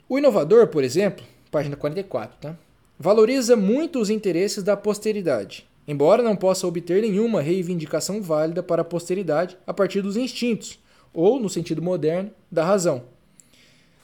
O 0.07 0.19
inovador, 0.19 0.67
por 0.67 0.83
exemplo, 0.83 1.25
página 1.49 1.75
44, 1.75 2.37
tá? 2.39 2.55
valoriza 2.99 3.55
muito 3.55 3.99
os 3.99 4.09
interesses 4.09 4.63
da 4.63 4.77
posteridade, 4.77 5.67
embora 5.87 6.21
não 6.21 6.35
possa 6.35 6.67
obter 6.67 7.01
nenhuma 7.01 7.41
reivindicação 7.41 8.21
válida 8.21 8.63
para 8.63 8.83
a 8.83 8.85
posteridade 8.85 9.57
a 9.65 9.73
partir 9.73 10.01
dos 10.01 10.15
instintos, 10.15 10.79
ou, 11.13 11.39
no 11.39 11.49
sentido 11.49 11.81
moderno, 11.81 12.31
da 12.51 12.63
razão. 12.63 13.03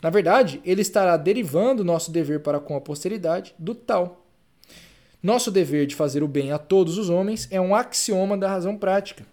Na 0.02 0.10
verdade, 0.10 0.60
ele 0.66 0.82
estará 0.82 1.16
derivando 1.16 1.84
nosso 1.84 2.12
dever 2.12 2.40
para 2.40 2.60
com 2.60 2.76
a 2.76 2.82
posteridade 2.82 3.54
do 3.60 3.76
tal. 3.76 4.26
Nosso 5.22 5.52
dever 5.52 5.86
de 5.86 5.96
fazer 5.96 6.24
o 6.24 6.28
bem 6.28 6.52
a 6.52 6.58
todos 6.58 6.98
os 6.98 7.10
homens 7.10 7.48
é 7.52 7.62
um 7.62 7.76
axioma 7.76 8.36
da 8.36 8.50
razão 8.50 8.76
prática. 8.76 9.24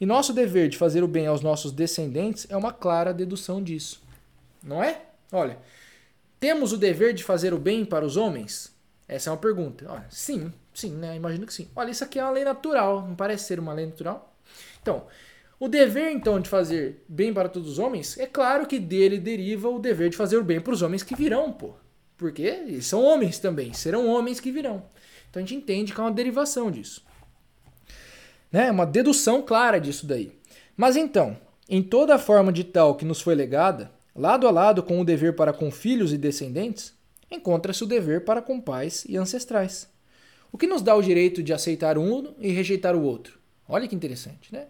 E 0.00 0.06
nosso 0.06 0.32
dever 0.32 0.68
de 0.68 0.76
fazer 0.76 1.04
o 1.04 1.08
bem 1.08 1.28
aos 1.28 1.40
nossos 1.40 1.70
descendentes 1.70 2.46
é 2.50 2.56
uma 2.56 2.72
clara 2.72 3.14
dedução 3.14 3.62
disso. 3.62 4.02
Não 4.60 4.82
é? 4.82 5.02
Olha, 5.30 5.58
temos 6.40 6.72
o 6.72 6.78
dever 6.78 7.12
de 7.12 7.22
fazer 7.22 7.54
o 7.54 7.58
bem 7.58 7.84
para 7.84 8.04
os 8.04 8.16
homens? 8.16 8.74
Essa 9.06 9.28
é 9.28 9.32
uma 9.32 9.38
pergunta. 9.38 9.84
Olha, 9.88 10.06
sim, 10.08 10.52
sim, 10.72 10.92
né? 10.92 11.14
Imagino 11.14 11.46
que 11.46 11.52
sim. 11.52 11.68
Olha, 11.76 11.90
isso 11.90 12.02
aqui 12.02 12.18
é 12.18 12.24
uma 12.24 12.32
lei 12.32 12.44
natural, 12.44 13.06
não 13.06 13.14
parece 13.14 13.44
ser 13.44 13.60
uma 13.60 13.74
lei 13.74 13.84
natural? 13.86 14.34
Então, 14.80 15.04
o 15.58 15.68
dever, 15.68 16.10
então, 16.10 16.40
de 16.40 16.48
fazer 16.48 17.04
bem 17.06 17.34
para 17.34 17.48
todos 17.48 17.72
os 17.72 17.78
homens, 17.78 18.16
é 18.18 18.26
claro 18.26 18.66
que 18.66 18.78
dele 18.78 19.18
deriva 19.18 19.68
o 19.68 19.78
dever 19.78 20.08
de 20.08 20.16
fazer 20.16 20.38
o 20.38 20.42
bem 20.42 20.58
para 20.58 20.72
os 20.72 20.80
homens 20.80 21.02
que 21.02 21.14
virão, 21.14 21.52
pô. 21.52 21.74
Porque 22.16 22.42
eles 22.42 22.86
são 22.86 23.02
homens 23.02 23.38
também, 23.38 23.72
serão 23.74 24.08
homens 24.08 24.40
que 24.40 24.50
virão. 24.50 24.84
Então 25.28 25.42
a 25.42 25.46
gente 25.46 25.54
entende 25.54 25.92
que 25.92 26.00
é 26.00 26.02
uma 26.02 26.10
derivação 26.10 26.70
disso. 26.70 27.04
Né? 28.50 28.70
Uma 28.70 28.86
dedução 28.86 29.42
clara 29.42 29.78
disso 29.78 30.06
daí. 30.06 30.32
Mas 30.76 30.96
então, 30.96 31.36
em 31.68 31.82
toda 31.82 32.14
a 32.14 32.18
forma 32.18 32.52
de 32.52 32.64
tal 32.64 32.94
que 32.94 33.04
nos 33.04 33.20
foi 33.20 33.34
legada, 33.34 33.90
lado 34.14 34.46
a 34.46 34.50
lado 34.50 34.82
com 34.82 35.00
o 35.00 35.04
dever 35.04 35.34
para 35.36 35.52
com 35.52 35.70
filhos 35.70 36.12
e 36.12 36.18
descendentes, 36.18 36.94
encontra-se 37.30 37.84
o 37.84 37.86
dever 37.86 38.24
para 38.24 38.42
com 38.42 38.60
pais 38.60 39.04
e 39.08 39.16
ancestrais. 39.16 39.88
O 40.52 40.58
que 40.58 40.66
nos 40.66 40.82
dá 40.82 40.94
o 40.94 41.02
direito 41.02 41.42
de 41.42 41.52
aceitar 41.52 41.96
um 41.96 42.34
e 42.38 42.50
rejeitar 42.50 42.96
o 42.96 43.02
outro? 43.02 43.38
Olha 43.68 43.86
que 43.86 43.94
interessante, 43.94 44.52
né? 44.52 44.66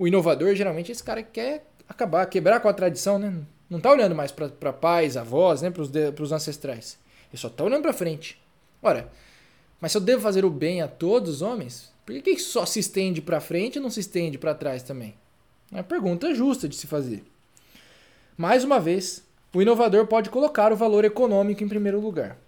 o 0.00 0.08
inovador 0.08 0.54
geralmente 0.54 0.90
é 0.90 0.92
esse 0.92 1.04
cara 1.04 1.22
que 1.22 1.32
quer 1.32 1.66
acabar, 1.86 2.24
quebrar 2.24 2.58
com 2.60 2.68
a 2.70 2.72
tradição, 2.72 3.18
né? 3.18 3.34
Não 3.68 3.76
está 3.76 3.90
olhando 3.90 4.14
mais 4.14 4.32
para 4.32 4.72
pais, 4.72 5.14
avós, 5.14 5.60
né? 5.60 5.70
para 5.70 6.22
os 6.22 6.32
ancestrais. 6.32 6.98
Ele 7.30 7.38
só 7.38 7.48
está 7.48 7.62
olhando 7.62 7.82
para 7.82 7.92
frente. 7.92 8.40
Ora, 8.82 9.10
mas 9.78 9.92
se 9.92 9.98
eu 9.98 10.00
devo 10.00 10.22
fazer 10.22 10.42
o 10.42 10.50
bem 10.50 10.80
a 10.80 10.88
todos 10.88 11.28
os 11.28 11.42
homens, 11.42 11.92
por 12.06 12.14
que, 12.14 12.34
que 12.34 12.40
só 12.40 12.64
se 12.64 12.80
estende 12.80 13.20
para 13.20 13.42
frente 13.42 13.76
e 13.76 13.80
não 13.80 13.90
se 13.90 14.00
estende 14.00 14.38
para 14.38 14.54
trás 14.54 14.82
também? 14.82 15.14
É 15.70 15.76
uma 15.76 15.84
pergunta 15.84 16.34
justa 16.34 16.66
de 16.66 16.76
se 16.76 16.86
fazer. 16.86 17.22
Mais 18.40 18.64
uma 18.64 18.80
vez, 18.80 19.22
o 19.52 19.60
inovador 19.60 20.06
pode 20.06 20.30
colocar 20.30 20.72
o 20.72 20.76
valor 20.76 21.04
econômico 21.04 21.62
em 21.62 21.68
primeiro 21.68 22.00
lugar. 22.00 22.38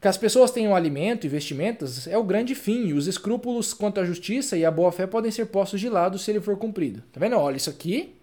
Que 0.00 0.06
as 0.06 0.16
pessoas 0.16 0.52
tenham 0.52 0.76
alimento 0.76 1.26
e 1.26 1.28
vestimentas 1.28 2.06
é 2.06 2.16
o 2.16 2.22
grande 2.22 2.54
fim, 2.54 2.86
e 2.86 2.92
os 2.92 3.08
escrúpulos 3.08 3.74
quanto 3.74 3.98
à 3.98 4.04
justiça 4.04 4.56
e 4.56 4.64
à 4.64 4.70
boa-fé 4.70 5.04
podem 5.04 5.32
ser 5.32 5.46
postos 5.46 5.80
de 5.80 5.88
lado 5.88 6.20
se 6.20 6.30
ele 6.30 6.40
for 6.40 6.56
cumprido. 6.56 7.02
Tá 7.12 7.18
vendo? 7.18 7.34
Olha, 7.34 7.56
isso 7.56 7.68
aqui 7.68 8.14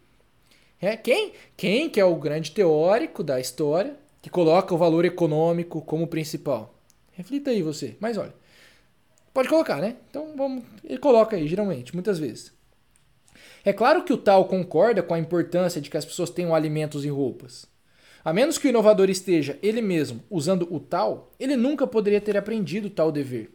é 0.80 0.96
quem? 0.96 1.34
Quem 1.58 1.90
que 1.90 2.00
é 2.00 2.06
o 2.06 2.16
grande 2.16 2.52
teórico 2.52 3.26
da 3.26 3.42
história 3.42 3.98
que 4.22 4.30
coloca 4.30 4.74
o 4.74 4.78
valor 4.78 5.04
econômico 5.04 5.82
como 5.82 6.08
principal? 6.08 6.74
Reflita 7.12 7.50
aí 7.52 7.62
você. 7.62 7.98
Mas 8.00 8.18
olha, 8.18 8.34
pode 9.34 9.50
colocar, 9.50 9.82
né? 9.82 9.98
Então 10.10 10.34
vamos, 10.38 10.64
ele 10.82 10.98
coloca 10.98 11.36
aí, 11.36 11.46
geralmente, 11.46 11.94
muitas 11.94 12.20
vezes. 12.20 12.53
É 13.66 13.72
claro 13.72 14.04
que 14.04 14.12
o 14.12 14.18
tal 14.18 14.46
concorda 14.46 15.02
com 15.02 15.14
a 15.14 15.20
importância 15.20 15.80
de 15.80 15.90
que 15.90 15.96
as 15.96 16.04
pessoas 16.04 16.30
tenham 16.30 16.54
alimentos 16.54 17.06
e 17.06 17.10
roupas. 17.10 17.66
A 18.26 18.34
menos 18.34 18.58
que 18.58 18.68
o 18.68 18.70
inovador 18.70 19.10
esteja 19.10 19.58
ele 19.62 19.82
mesmo 19.82 20.24
usando 20.30 20.68
o 20.74 20.80
tal, 20.80 21.32
ele 21.40 21.56
nunca 21.56 21.88
poderia 21.88 22.22
ter 22.22 22.38
aprendido 22.38 22.90
tal 22.90 23.12
dever. 23.12 23.52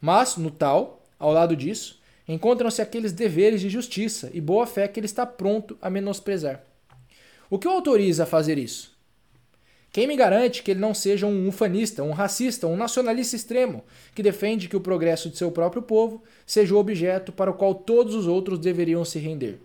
Mas, 0.00 0.36
no 0.36 0.50
tal, 0.50 1.04
ao 1.18 1.32
lado 1.32 1.54
disso, 1.54 2.00
encontram-se 2.26 2.80
aqueles 2.80 3.12
deveres 3.12 3.60
de 3.60 3.68
justiça 3.68 4.30
e 4.32 4.40
boa-fé 4.40 4.88
que 4.88 4.98
ele 4.98 5.06
está 5.06 5.26
pronto 5.26 5.76
a 5.80 5.90
menosprezar. 5.90 6.64
O 7.48 7.58
que 7.58 7.68
o 7.68 7.70
autoriza 7.70 8.22
a 8.22 8.26
fazer 8.26 8.58
isso? 8.58 8.89
Quem 9.92 10.06
me 10.06 10.16
garante 10.16 10.62
que 10.62 10.70
ele 10.70 10.80
não 10.80 10.94
seja 10.94 11.26
um 11.26 11.48
ufanista, 11.48 12.02
um 12.02 12.12
racista, 12.12 12.66
um 12.66 12.76
nacionalista 12.76 13.34
extremo, 13.34 13.84
que 14.14 14.22
defende 14.22 14.68
que 14.68 14.76
o 14.76 14.80
progresso 14.80 15.28
de 15.28 15.36
seu 15.36 15.50
próprio 15.50 15.82
povo 15.82 16.22
seja 16.46 16.74
o 16.74 16.78
objeto 16.78 17.32
para 17.32 17.50
o 17.50 17.54
qual 17.54 17.74
todos 17.74 18.14
os 18.14 18.26
outros 18.26 18.58
deveriam 18.58 19.04
se 19.04 19.18
render? 19.18 19.60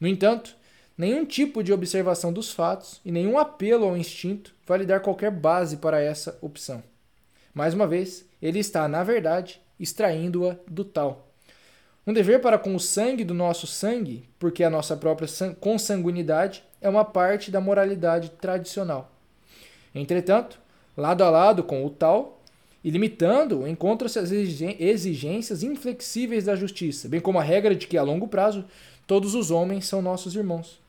No 0.00 0.08
entanto, 0.08 0.56
Nenhum 0.98 1.26
tipo 1.26 1.62
de 1.62 1.74
observação 1.74 2.32
dos 2.32 2.50
fatos 2.50 3.02
e 3.04 3.12
nenhum 3.12 3.36
apelo 3.36 3.84
ao 3.84 3.96
instinto 3.96 4.54
vai 4.66 4.78
lhe 4.78 4.86
dar 4.86 5.00
qualquer 5.00 5.30
base 5.30 5.76
para 5.76 6.00
essa 6.00 6.38
opção. 6.40 6.82
Mais 7.52 7.74
uma 7.74 7.86
vez, 7.86 8.24
ele 8.40 8.60
está, 8.60 8.88
na 8.88 9.04
verdade, 9.04 9.60
extraindo-a 9.78 10.56
do 10.66 10.84
tal. 10.86 11.28
Um 12.06 12.14
dever 12.14 12.40
para 12.40 12.58
com 12.58 12.74
o 12.74 12.80
sangue 12.80 13.24
do 13.24 13.34
nosso 13.34 13.66
sangue, 13.66 14.26
porque 14.38 14.64
a 14.64 14.70
nossa 14.70 14.96
própria 14.96 15.28
consanguinidade 15.60 16.64
é 16.80 16.88
uma 16.88 17.04
parte 17.04 17.50
da 17.50 17.60
moralidade 17.60 18.30
tradicional. 18.30 19.12
Entretanto, 20.00 20.58
lado 20.96 21.24
a 21.24 21.30
lado 21.30 21.62
com 21.62 21.84
o 21.84 21.90
tal, 21.90 22.42
e 22.84 22.90
limitando, 22.90 23.66
encontram-se 23.66 24.18
as 24.18 24.30
exigências 24.30 25.62
inflexíveis 25.62 26.44
da 26.44 26.54
justiça, 26.54 27.08
bem 27.08 27.18
como 27.20 27.38
a 27.38 27.42
regra 27.42 27.74
de 27.74 27.86
que, 27.86 27.98
a 27.98 28.02
longo 28.02 28.28
prazo, 28.28 28.64
todos 29.06 29.34
os 29.34 29.50
homens 29.50 29.86
são 29.86 30.00
nossos 30.00 30.36
irmãos. 30.36 30.80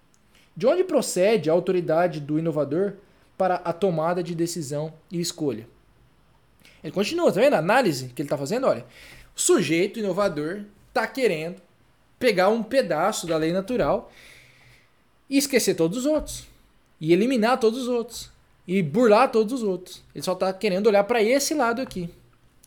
De 0.56 0.68
onde 0.68 0.84
procede 0.84 1.50
a 1.50 1.54
autoridade 1.54 2.20
do 2.20 2.38
inovador 2.38 2.94
para 3.38 3.56
a 3.56 3.74
tomada 3.74 4.22
de 4.22 4.36
decisão 4.36 4.94
e 5.12 5.20
escolha? 5.20 5.68
Ele 6.84 6.94
continua, 6.94 7.32
tá 7.32 7.42
vendo? 7.42 7.56
A 7.56 7.60
análise 7.60 8.10
que 8.10 8.22
ele 8.22 8.28
está 8.28 8.38
fazendo, 8.38 8.68
olha. 8.68 8.86
O 9.36 9.40
sujeito 9.40 10.00
inovador 10.00 10.66
está 10.90 11.08
querendo 11.08 11.62
pegar 12.20 12.50
um 12.50 12.62
pedaço 12.62 13.26
da 13.26 13.38
lei 13.38 13.52
natural 13.52 14.12
e 15.30 15.38
esquecer 15.38 15.76
todos 15.76 16.00
os 16.00 16.06
outros. 16.06 16.48
E 17.00 17.14
eliminar 17.14 17.60
todos 17.60 17.84
os 17.84 17.88
outros. 17.88 18.37
E 18.68 18.84
burlar 18.84 19.32
todos 19.32 19.54
os 19.54 19.64
outros. 19.64 20.04
Ele 20.14 20.24
só 20.24 20.34
está 20.34 20.52
querendo 20.52 20.88
olhar 20.88 21.04
para 21.06 21.24
esse 21.24 21.54
lado 21.54 21.82
aqui. 21.82 22.10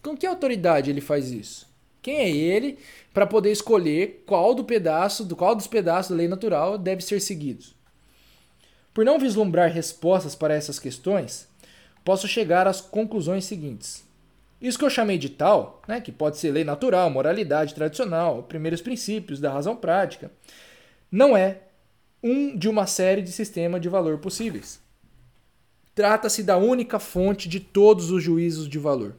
Com 0.02 0.16
que 0.16 0.26
autoridade 0.26 0.90
ele 0.90 1.00
faz 1.00 1.30
isso? 1.30 1.68
Quem 2.00 2.16
é 2.16 2.30
ele 2.30 2.78
para 3.12 3.26
poder 3.26 3.52
escolher 3.52 4.24
qual 4.26 4.54
do 4.54 4.64
pedaço, 4.64 5.24
do 5.24 5.36
qual 5.36 5.54
dos 5.54 5.66
pedaços 5.66 6.10
da 6.10 6.16
lei 6.16 6.28
natural 6.28 6.78
deve 6.78 7.02
ser 7.02 7.20
seguido? 7.20 7.66
Por 8.94 9.04
não 9.04 9.18
vislumbrar 9.18 9.70
respostas 9.70 10.34
para 10.34 10.54
essas 10.54 10.78
questões, 10.78 11.46
posso 12.04 12.26
chegar 12.26 12.66
às 12.66 12.80
conclusões 12.80 13.44
seguintes. 13.44 14.04
Isso 14.60 14.78
que 14.78 14.84
eu 14.84 14.90
chamei 14.90 15.16
de 15.16 15.30
tal, 15.30 15.80
né, 15.86 16.00
que 16.00 16.12
pode 16.12 16.38
ser 16.38 16.50
lei 16.50 16.64
natural, 16.64 17.08
moralidade 17.10 17.74
tradicional, 17.74 18.42
primeiros 18.42 18.80
princípios 18.80 19.40
da 19.40 19.50
razão 19.50 19.76
prática, 19.76 20.30
não 21.10 21.36
é 21.36 21.58
um 22.22 22.56
de 22.56 22.68
uma 22.68 22.86
série 22.86 23.22
de 23.22 23.32
sistemas 23.32 23.80
de 23.80 23.88
valor 23.88 24.18
possíveis. 24.18 24.80
Trata-se 26.00 26.42
da 26.42 26.56
única 26.56 26.98
fonte 26.98 27.46
de 27.46 27.60
todos 27.60 28.10
os 28.10 28.22
juízos 28.22 28.66
de 28.66 28.78
valor. 28.78 29.16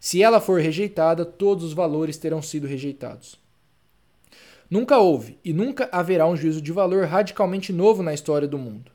Se 0.00 0.20
ela 0.20 0.40
for 0.40 0.60
rejeitada, 0.60 1.24
todos 1.24 1.62
os 1.62 1.72
valores 1.72 2.16
terão 2.16 2.42
sido 2.42 2.66
rejeitados. 2.66 3.36
Nunca 4.68 4.98
houve 4.98 5.38
e 5.44 5.52
nunca 5.52 5.88
haverá 5.92 6.26
um 6.26 6.36
juízo 6.36 6.60
de 6.60 6.72
valor 6.72 7.06
radicalmente 7.06 7.72
novo 7.72 8.02
na 8.02 8.12
história 8.12 8.48
do 8.48 8.58
mundo. 8.58 8.90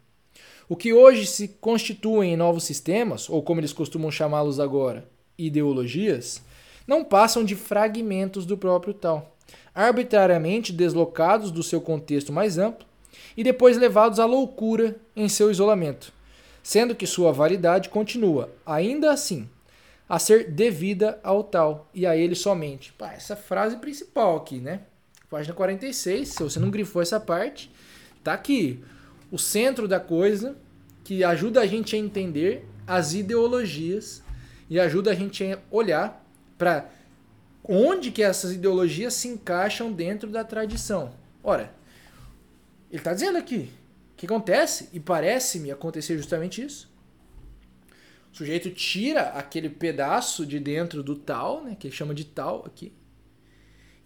O 0.67 0.75
que 0.75 0.91
hoje 0.91 1.25
se 1.25 1.47
constituem 1.47 2.33
em 2.33 2.35
novos 2.35 2.65
sistemas, 2.65 3.29
ou 3.29 3.41
como 3.41 3.61
eles 3.61 3.71
costumam 3.71 4.11
chamá-los 4.11 4.59
agora, 4.59 5.07
ideologias, 5.37 6.41
não 6.85 7.05
passam 7.05 7.41
de 7.41 7.55
fragmentos 7.55 8.45
do 8.45 8.57
próprio 8.57 8.93
tal, 8.93 9.33
arbitrariamente 9.73 10.73
deslocados 10.73 11.51
do 11.51 11.63
seu 11.63 11.79
contexto 11.79 12.33
mais 12.33 12.57
amplo 12.57 12.85
e 13.37 13.45
depois 13.45 13.77
levados 13.77 14.19
à 14.19 14.25
loucura 14.25 14.97
em 15.15 15.29
seu 15.29 15.49
isolamento, 15.49 16.16
sendo 16.67 16.93
que 16.93 17.07
sua 17.07 17.31
validade 17.31 17.87
continua, 17.87 18.53
ainda 18.65 19.09
assim, 19.09 19.49
a 20.09 20.19
ser 20.19 20.51
devida 20.51 21.17
ao 21.23 21.41
tal 21.41 21.89
e 21.93 22.05
a 22.05 22.13
ele 22.17 22.35
somente. 22.35 22.91
Pá, 22.91 23.13
essa 23.13 23.37
frase 23.37 23.77
principal 23.77 24.35
aqui, 24.35 24.59
né? 24.59 24.81
Página 25.29 25.55
46, 25.55 26.27
se 26.27 26.43
você 26.43 26.59
não 26.59 26.69
grifou 26.69 27.01
essa 27.01 27.21
parte, 27.21 27.71
tá 28.21 28.33
aqui. 28.33 28.83
O 29.31 29.39
centro 29.39 29.87
da 29.87 29.97
coisa 29.97 30.57
que 31.05 31.23
ajuda 31.23 31.61
a 31.61 31.65
gente 31.65 31.95
a 31.95 31.99
entender 31.99 32.67
as 32.85 33.13
ideologias 33.13 34.21
e 34.69 34.77
ajuda 34.77 35.11
a 35.11 35.15
gente 35.15 35.45
a 35.45 35.59
olhar 35.71 36.21
para 36.57 36.89
onde 37.63 38.11
que 38.11 38.21
essas 38.21 38.51
ideologias 38.51 39.13
se 39.13 39.29
encaixam 39.29 39.89
dentro 39.89 40.29
da 40.29 40.43
tradição. 40.43 41.13
Ora, 41.41 41.73
ele 42.91 42.99
está 42.99 43.13
dizendo 43.13 43.37
aqui 43.37 43.71
que 44.17 44.25
acontece, 44.25 44.89
e 44.91 44.99
parece-me 44.99 45.71
acontecer 45.71 46.17
justamente 46.17 46.61
isso. 46.61 46.91
O 48.33 48.35
sujeito 48.35 48.69
tira 48.71 49.29
aquele 49.29 49.69
pedaço 49.69 50.45
de 50.45 50.59
dentro 50.59 51.01
do 51.01 51.15
tal, 51.15 51.63
né, 51.63 51.77
que 51.79 51.87
ele 51.87 51.95
chama 51.95 52.13
de 52.13 52.25
tal 52.25 52.65
aqui, 52.65 52.91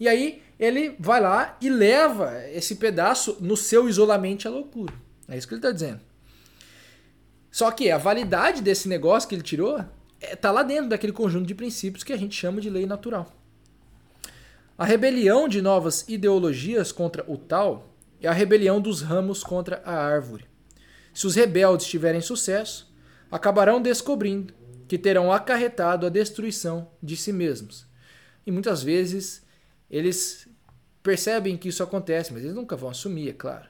e 0.01 0.07
aí 0.07 0.41
ele 0.57 0.95
vai 0.99 1.21
lá 1.21 1.55
e 1.61 1.69
leva 1.69 2.43
esse 2.47 2.77
pedaço 2.77 3.37
no 3.39 3.55
seu 3.55 3.87
isolamento 3.87 4.47
à 4.47 4.51
loucura. 4.51 4.91
É 5.27 5.37
isso 5.37 5.47
que 5.47 5.53
ele 5.53 5.59
está 5.59 5.71
dizendo. 5.71 5.99
Só 7.51 7.69
que 7.69 7.91
a 7.91 7.99
validade 7.99 8.63
desse 8.63 8.89
negócio 8.89 9.29
que 9.29 9.35
ele 9.35 9.43
tirou 9.43 9.79
está 10.19 10.49
é, 10.49 10.51
lá 10.51 10.63
dentro 10.63 10.89
daquele 10.89 11.13
conjunto 11.13 11.45
de 11.45 11.53
princípios 11.53 12.03
que 12.03 12.11
a 12.11 12.17
gente 12.17 12.35
chama 12.35 12.59
de 12.59 12.67
lei 12.67 12.87
natural. 12.87 13.31
A 14.75 14.85
rebelião 14.85 15.47
de 15.47 15.61
novas 15.61 16.03
ideologias 16.07 16.91
contra 16.91 17.23
o 17.31 17.37
tal 17.37 17.90
é 18.21 18.27
a 18.27 18.33
rebelião 18.33 18.79
dos 18.79 19.01
ramos 19.01 19.43
contra 19.43 19.81
a 19.83 19.93
árvore. 19.93 20.45
Se 21.13 21.27
os 21.27 21.35
rebeldes 21.35 21.87
tiverem 21.87 22.21
sucesso, 22.21 22.93
acabarão 23.29 23.81
descobrindo 23.81 24.53
que 24.87 24.97
terão 24.97 25.31
acarretado 25.31 26.05
a 26.05 26.09
destruição 26.09 26.91
de 27.01 27.17
si 27.17 27.33
mesmos. 27.33 27.85
E 28.45 28.51
muitas 28.51 28.83
vezes 28.83 29.41
eles 29.89 30.47
percebem 31.01 31.57
que 31.57 31.69
isso 31.69 31.83
acontece, 31.83 32.31
mas 32.31 32.43
eles 32.43 32.55
nunca 32.55 32.75
vão 32.75 32.89
assumir, 32.89 33.29
é 33.29 33.33
claro. 33.33 33.67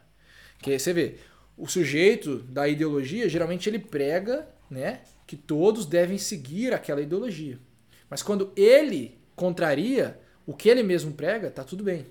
Que 0.61 0.77
você 0.77 0.93
vê, 0.93 1.17
o 1.57 1.67
sujeito 1.67 2.37
da 2.39 2.67
ideologia, 2.67 3.29
geralmente 3.29 3.69
ele 3.69 3.79
prega, 3.79 4.47
né, 4.69 5.01
que 5.25 5.35
todos 5.35 5.85
devem 5.85 6.17
seguir 6.17 6.73
aquela 6.73 7.01
ideologia. 7.01 7.59
Mas 8.09 8.21
quando 8.21 8.51
ele 8.55 9.19
contraria 9.35 10.19
o 10.45 10.53
que 10.53 10.69
ele 10.69 10.83
mesmo 10.83 11.13
prega, 11.13 11.49
tá 11.49 11.63
tudo 11.63 11.83
bem. 11.83 12.07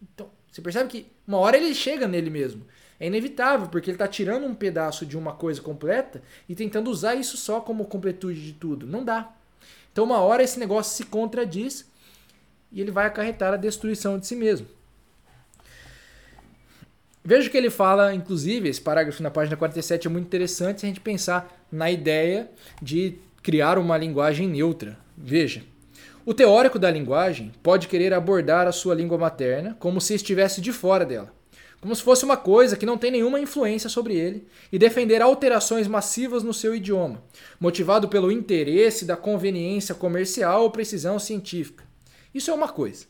Então, 0.00 0.30
você 0.52 0.60
percebe 0.60 0.90
que 0.90 1.06
uma 1.26 1.38
hora 1.38 1.56
ele 1.56 1.74
chega 1.74 2.06
nele 2.06 2.28
mesmo. 2.28 2.66
É 3.00 3.06
inevitável, 3.06 3.68
porque 3.68 3.90
ele 3.90 3.96
está 3.96 4.06
tirando 4.06 4.44
um 4.44 4.54
pedaço 4.54 5.06
de 5.06 5.16
uma 5.16 5.32
coisa 5.32 5.60
completa 5.60 6.22
e 6.48 6.54
tentando 6.54 6.90
usar 6.90 7.14
isso 7.14 7.36
só 7.38 7.60
como 7.60 7.86
completude 7.86 8.44
de 8.44 8.52
tudo. 8.52 8.86
Não 8.86 9.02
dá. 9.02 9.32
Então, 9.90 10.04
uma 10.04 10.20
hora 10.20 10.42
esse 10.42 10.58
negócio 10.58 10.94
se 10.94 11.04
contradiz 11.04 11.90
e 12.70 12.80
ele 12.80 12.90
vai 12.90 13.06
acarretar 13.06 13.54
a 13.54 13.56
destruição 13.56 14.18
de 14.18 14.26
si 14.26 14.36
mesmo. 14.36 14.66
Veja 17.24 17.48
que 17.48 17.56
ele 17.56 17.70
fala, 17.70 18.14
inclusive, 18.14 18.68
esse 18.68 18.80
parágrafo 18.80 19.22
na 19.22 19.30
página 19.30 19.56
47 19.56 20.06
é 20.06 20.10
muito 20.10 20.26
interessante 20.26 20.80
se 20.80 20.86
a 20.86 20.88
gente 20.88 21.00
pensar 21.00 21.66
na 21.70 21.90
ideia 21.90 22.50
de 22.80 23.18
criar 23.42 23.78
uma 23.78 23.96
linguagem 23.96 24.48
neutra. 24.48 24.98
Veja, 25.16 25.62
o 26.24 26.32
teórico 26.32 26.78
da 26.78 26.88
linguagem 26.88 27.50
pode 27.64 27.88
querer 27.88 28.14
abordar 28.14 28.68
a 28.68 28.72
sua 28.72 28.94
língua 28.94 29.18
materna 29.18 29.76
como 29.80 30.00
se 30.00 30.14
estivesse 30.14 30.60
de 30.60 30.72
fora 30.72 31.04
dela, 31.04 31.32
como 31.80 31.96
se 31.96 32.02
fosse 32.02 32.24
uma 32.24 32.36
coisa 32.36 32.76
que 32.76 32.86
não 32.86 32.96
tem 32.96 33.10
nenhuma 33.10 33.40
influência 33.40 33.90
sobre 33.90 34.14
ele, 34.14 34.46
e 34.70 34.78
defender 34.78 35.20
alterações 35.20 35.88
massivas 35.88 36.44
no 36.44 36.54
seu 36.54 36.76
idioma, 36.76 37.24
motivado 37.58 38.08
pelo 38.08 38.30
interesse 38.30 39.04
da 39.04 39.16
conveniência 39.16 39.96
comercial 39.96 40.62
ou 40.62 40.70
precisão 40.70 41.18
científica. 41.18 41.82
Isso 42.32 42.52
é 42.52 42.54
uma 42.54 42.68
coisa. 42.68 43.06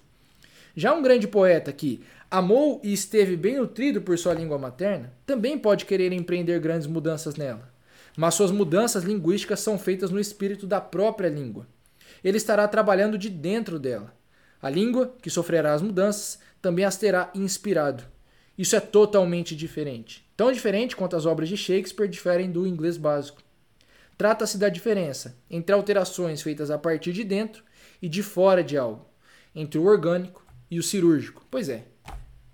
Já 0.74 0.94
um 0.94 1.02
grande 1.02 1.28
poeta 1.28 1.70
que 1.70 2.00
amou 2.30 2.80
e 2.82 2.94
esteve 2.94 3.36
bem 3.36 3.58
nutrido 3.58 4.00
por 4.00 4.16
sua 4.16 4.32
língua 4.32 4.56
materna 4.56 5.12
também 5.26 5.58
pode 5.58 5.84
querer 5.84 6.14
empreender 6.14 6.58
grandes 6.60 6.86
mudanças 6.86 7.36
nela. 7.36 7.70
Mas 8.16 8.34
suas 8.34 8.50
mudanças 8.50 9.04
linguísticas 9.04 9.60
são 9.60 9.78
feitas 9.78 10.10
no 10.10 10.18
espírito 10.18 10.66
da 10.66 10.80
própria 10.80 11.28
língua 11.28 11.66
ele 12.22 12.36
estará 12.36 12.66
trabalhando 12.68 13.18
de 13.18 13.28
dentro 13.28 13.78
dela. 13.78 14.14
A 14.60 14.70
língua, 14.70 15.14
que 15.20 15.30
sofrerá 15.30 15.74
as 15.74 15.82
mudanças, 15.82 16.38
também 16.60 16.84
as 16.84 16.96
terá 16.96 17.30
inspirado. 17.34 18.04
Isso 18.56 18.76
é 18.76 18.80
totalmente 18.80 19.56
diferente. 19.56 20.24
Tão 20.36 20.52
diferente 20.52 20.94
quanto 20.94 21.16
as 21.16 21.26
obras 21.26 21.48
de 21.48 21.56
Shakespeare 21.56 22.08
diferem 22.08 22.50
do 22.50 22.66
inglês 22.66 22.96
básico. 22.96 23.42
Trata-se 24.16 24.58
da 24.58 24.68
diferença 24.68 25.36
entre 25.50 25.74
alterações 25.74 26.42
feitas 26.42 26.70
a 26.70 26.78
partir 26.78 27.12
de 27.12 27.24
dentro 27.24 27.64
e 28.00 28.08
de 28.08 28.22
fora 28.22 28.62
de 28.62 28.76
algo, 28.76 29.06
entre 29.54 29.78
o 29.78 29.84
orgânico 29.84 30.44
e 30.70 30.78
o 30.78 30.82
cirúrgico. 30.82 31.44
Pois 31.50 31.68
é, 31.68 31.84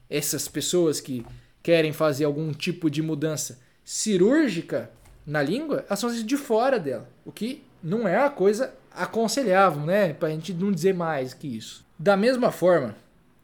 essas 0.08 0.48
pessoas 0.48 1.00
que 1.00 1.26
querem 1.62 1.92
fazer 1.92 2.24
algum 2.24 2.52
tipo 2.52 2.88
de 2.90 3.02
mudança 3.02 3.60
cirúrgica 3.84 4.90
na 5.26 5.42
língua, 5.42 5.84
elas 5.86 5.98
são 5.98 6.10
de 6.10 6.36
fora 6.36 6.78
dela, 6.78 7.08
o 7.24 7.30
que 7.32 7.62
não 7.82 8.08
é 8.08 8.16
a 8.16 8.30
coisa 8.30 8.72
aconselhável, 8.98 9.82
né? 9.82 10.12
Para 10.12 10.28
a 10.28 10.30
gente 10.30 10.52
não 10.52 10.72
dizer 10.72 10.92
mais 10.92 11.32
que 11.32 11.46
isso. 11.46 11.86
Da 11.98 12.16
mesma 12.16 12.50
forma, 12.50 12.96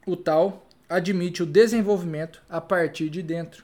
o 0.05 0.15
tal 0.15 0.67
admite 0.87 1.41
o 1.41 1.45
desenvolvimento 1.45 2.41
a 2.49 2.61
partir 2.61 3.09
de 3.09 3.21
dentro. 3.21 3.63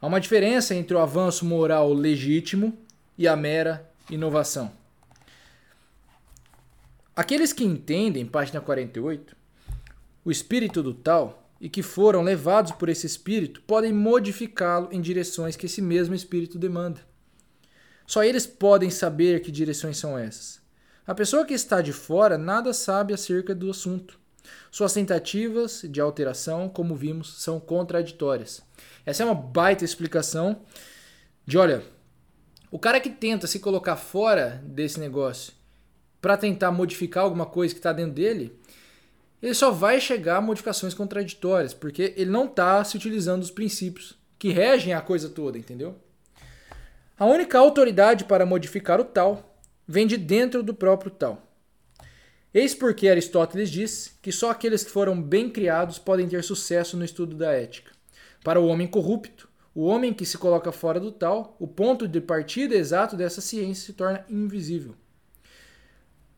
Há 0.00 0.06
uma 0.06 0.20
diferença 0.20 0.74
entre 0.74 0.96
o 0.96 0.98
avanço 0.98 1.44
moral 1.44 1.92
legítimo 1.92 2.76
e 3.16 3.28
a 3.28 3.36
mera 3.36 3.88
inovação. 4.10 4.72
Aqueles 7.14 7.52
que 7.52 7.64
entendem, 7.64 8.24
página 8.24 8.60
48, 8.60 9.36
o 10.24 10.30
espírito 10.30 10.82
do 10.82 10.94
tal 10.94 11.50
e 11.60 11.68
que 11.68 11.82
foram 11.82 12.22
levados 12.22 12.72
por 12.72 12.88
esse 12.88 13.06
espírito 13.06 13.60
podem 13.62 13.92
modificá-lo 13.92 14.88
em 14.92 15.00
direções 15.00 15.56
que 15.56 15.66
esse 15.66 15.82
mesmo 15.82 16.14
espírito 16.14 16.58
demanda. 16.58 17.00
Só 18.06 18.22
eles 18.22 18.46
podem 18.46 18.88
saber 18.88 19.40
que 19.42 19.50
direções 19.50 19.98
são 19.98 20.16
essas. 20.16 20.60
A 21.08 21.14
pessoa 21.14 21.46
que 21.46 21.54
está 21.54 21.80
de 21.80 21.90
fora 21.90 22.36
nada 22.36 22.74
sabe 22.74 23.14
acerca 23.14 23.54
do 23.54 23.70
assunto. 23.70 24.20
Suas 24.70 24.92
tentativas 24.92 25.80
de 25.88 26.02
alteração, 26.02 26.68
como 26.68 26.94
vimos, 26.94 27.42
são 27.42 27.58
contraditórias. 27.58 28.60
Essa 29.06 29.22
é 29.22 29.26
uma 29.26 29.34
baita 29.34 29.86
explicação 29.86 30.60
de, 31.46 31.56
olha, 31.56 31.82
o 32.70 32.78
cara 32.78 33.00
que 33.00 33.08
tenta 33.08 33.46
se 33.46 33.58
colocar 33.58 33.96
fora 33.96 34.62
desse 34.62 35.00
negócio 35.00 35.54
para 36.20 36.36
tentar 36.36 36.70
modificar 36.72 37.24
alguma 37.24 37.46
coisa 37.46 37.72
que 37.72 37.78
está 37.78 37.94
dentro 37.94 38.12
dele, 38.12 38.60
ele 39.40 39.54
só 39.54 39.70
vai 39.70 40.02
chegar 40.02 40.36
a 40.36 40.42
modificações 40.42 40.92
contraditórias, 40.92 41.72
porque 41.72 42.12
ele 42.18 42.30
não 42.30 42.44
está 42.44 42.84
se 42.84 42.98
utilizando 42.98 43.40
dos 43.40 43.50
princípios 43.50 44.14
que 44.38 44.50
regem 44.50 44.92
a 44.92 45.00
coisa 45.00 45.30
toda, 45.30 45.56
entendeu? 45.56 45.96
A 47.18 47.24
única 47.24 47.58
autoridade 47.58 48.24
para 48.24 48.44
modificar 48.44 49.00
o 49.00 49.04
tal 49.04 49.57
vem 49.88 50.06
de 50.06 50.18
dentro 50.18 50.62
do 50.62 50.74
próprio 50.74 51.10
tal. 51.10 51.42
Eis 52.52 52.74
porque 52.74 53.08
Aristóteles 53.08 53.70
diz 53.70 54.18
que 54.20 54.30
só 54.30 54.50
aqueles 54.50 54.84
que 54.84 54.90
foram 54.90 55.20
bem 55.20 55.48
criados 55.48 55.98
podem 55.98 56.28
ter 56.28 56.44
sucesso 56.44 56.96
no 56.96 57.04
estudo 57.04 57.34
da 57.34 57.52
ética. 57.52 57.92
Para 58.44 58.60
o 58.60 58.66
homem 58.66 58.86
corrupto, 58.86 59.48
o 59.74 59.84
homem 59.84 60.12
que 60.12 60.26
se 60.26 60.36
coloca 60.36 60.70
fora 60.72 61.00
do 61.00 61.10
tal, 61.10 61.56
o 61.58 61.66
ponto 61.66 62.06
de 62.06 62.20
partida 62.20 62.74
exato 62.74 63.16
dessa 63.16 63.40
ciência 63.40 63.86
se 63.86 63.92
torna 63.94 64.24
invisível. 64.28 64.94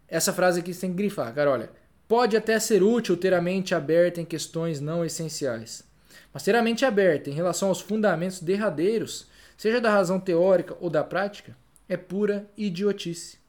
Essa 0.06 0.32
frase 0.32 0.60
aqui 0.60 0.72
você 0.72 0.82
tem 0.82 0.90
que 0.90 0.96
grifar, 0.96 1.34
cara, 1.34 1.50
olha. 1.50 1.70
Pode 2.06 2.36
até 2.36 2.58
ser 2.58 2.82
útil 2.82 3.16
ter 3.16 3.32
a 3.32 3.40
mente 3.40 3.72
aberta 3.72 4.20
em 4.20 4.24
questões 4.24 4.80
não 4.80 5.04
essenciais. 5.04 5.84
Mas 6.32 6.42
ter 6.42 6.56
a 6.56 6.62
mente 6.62 6.84
aberta 6.84 7.30
em 7.30 7.34
relação 7.34 7.68
aos 7.68 7.80
fundamentos 7.80 8.40
derradeiros, 8.40 9.28
seja 9.56 9.80
da 9.80 9.90
razão 9.90 10.18
teórica 10.18 10.76
ou 10.80 10.90
da 10.90 11.04
prática, 11.04 11.56
é 11.88 11.96
pura 11.96 12.48
idiotice. 12.56 13.39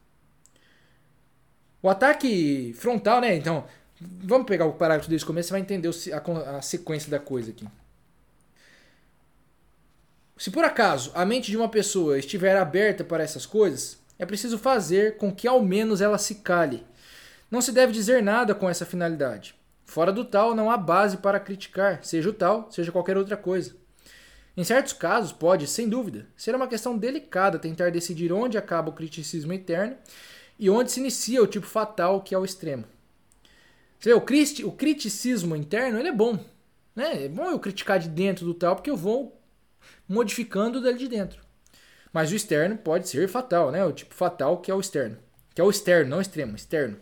O 1.82 1.88
ataque 1.88 2.72
frontal, 2.78 3.20
né? 3.20 3.34
Então, 3.34 3.64
vamos 4.00 4.46
pegar 4.46 4.66
o 4.66 4.74
parágrafo 4.74 5.10
desse 5.10 5.24
começo, 5.24 5.48
você 5.48 5.52
vai 5.52 5.60
entender 5.60 5.90
a, 6.12 6.56
a 6.56 6.62
sequência 6.62 7.10
da 7.10 7.18
coisa 7.18 7.50
aqui. 7.50 7.66
Se 10.36 10.50
por 10.50 10.64
acaso 10.64 11.10
a 11.14 11.24
mente 11.24 11.50
de 11.50 11.56
uma 11.56 11.68
pessoa 11.68 12.18
estiver 12.18 12.56
aberta 12.56 13.04
para 13.04 13.22
essas 13.22 13.46
coisas, 13.46 13.98
é 14.18 14.24
preciso 14.24 14.58
fazer 14.58 15.16
com 15.16 15.34
que 15.34 15.48
ao 15.48 15.62
menos 15.62 16.00
ela 16.00 16.18
se 16.18 16.36
cale. 16.36 16.86
Não 17.50 17.60
se 17.60 17.72
deve 17.72 17.92
dizer 17.92 18.22
nada 18.22 18.54
com 18.54 18.68
essa 18.70 18.86
finalidade. 18.86 19.54
Fora 19.84 20.12
do 20.12 20.24
tal, 20.24 20.54
não 20.54 20.70
há 20.70 20.76
base 20.76 21.18
para 21.18 21.38
criticar, 21.38 22.02
seja 22.02 22.30
o 22.30 22.32
tal, 22.32 22.70
seja 22.70 22.92
qualquer 22.92 23.16
outra 23.16 23.36
coisa. 23.36 23.74
Em 24.56 24.64
certos 24.64 24.92
casos, 24.92 25.32
pode, 25.32 25.66
sem 25.66 25.88
dúvida, 25.88 26.26
ser 26.36 26.54
uma 26.54 26.68
questão 26.68 26.96
delicada 26.96 27.58
tentar 27.58 27.90
decidir 27.90 28.32
onde 28.32 28.56
acaba 28.56 28.90
o 28.90 28.94
criticismo 28.94 29.52
eterno 29.52 29.96
e 30.62 30.70
onde 30.70 30.92
se 30.92 31.00
inicia 31.00 31.42
o 31.42 31.46
tipo 31.48 31.66
fatal, 31.66 32.20
que 32.20 32.36
é 32.36 32.38
o 32.38 32.44
extremo. 32.44 32.84
Você 33.98 34.10
vê, 34.10 34.14
o, 34.14 34.20
criti 34.20 34.64
o 34.64 34.70
criticismo 34.70 35.56
interno 35.56 35.98
ele 35.98 36.06
é 36.06 36.12
bom. 36.12 36.38
Né? 36.94 37.24
É 37.24 37.28
bom 37.28 37.46
eu 37.46 37.58
criticar 37.58 37.98
de 37.98 38.08
dentro 38.08 38.46
do 38.46 38.54
tal, 38.54 38.76
porque 38.76 38.88
eu 38.88 38.96
vou 38.96 39.42
modificando 40.08 40.80
dele 40.80 40.98
de 40.98 41.08
dentro. 41.08 41.42
Mas 42.12 42.30
o 42.30 42.36
externo 42.36 42.76
pode 42.76 43.08
ser 43.08 43.28
fatal, 43.28 43.72
né? 43.72 43.84
O 43.84 43.90
tipo 43.90 44.14
fatal 44.14 44.58
que 44.58 44.70
é 44.70 44.74
o 44.74 44.78
externo. 44.78 45.18
Que 45.52 45.60
é 45.60 45.64
o 45.64 45.70
externo, 45.70 46.10
não 46.10 46.20
extremo, 46.20 46.54
externo. 46.54 46.96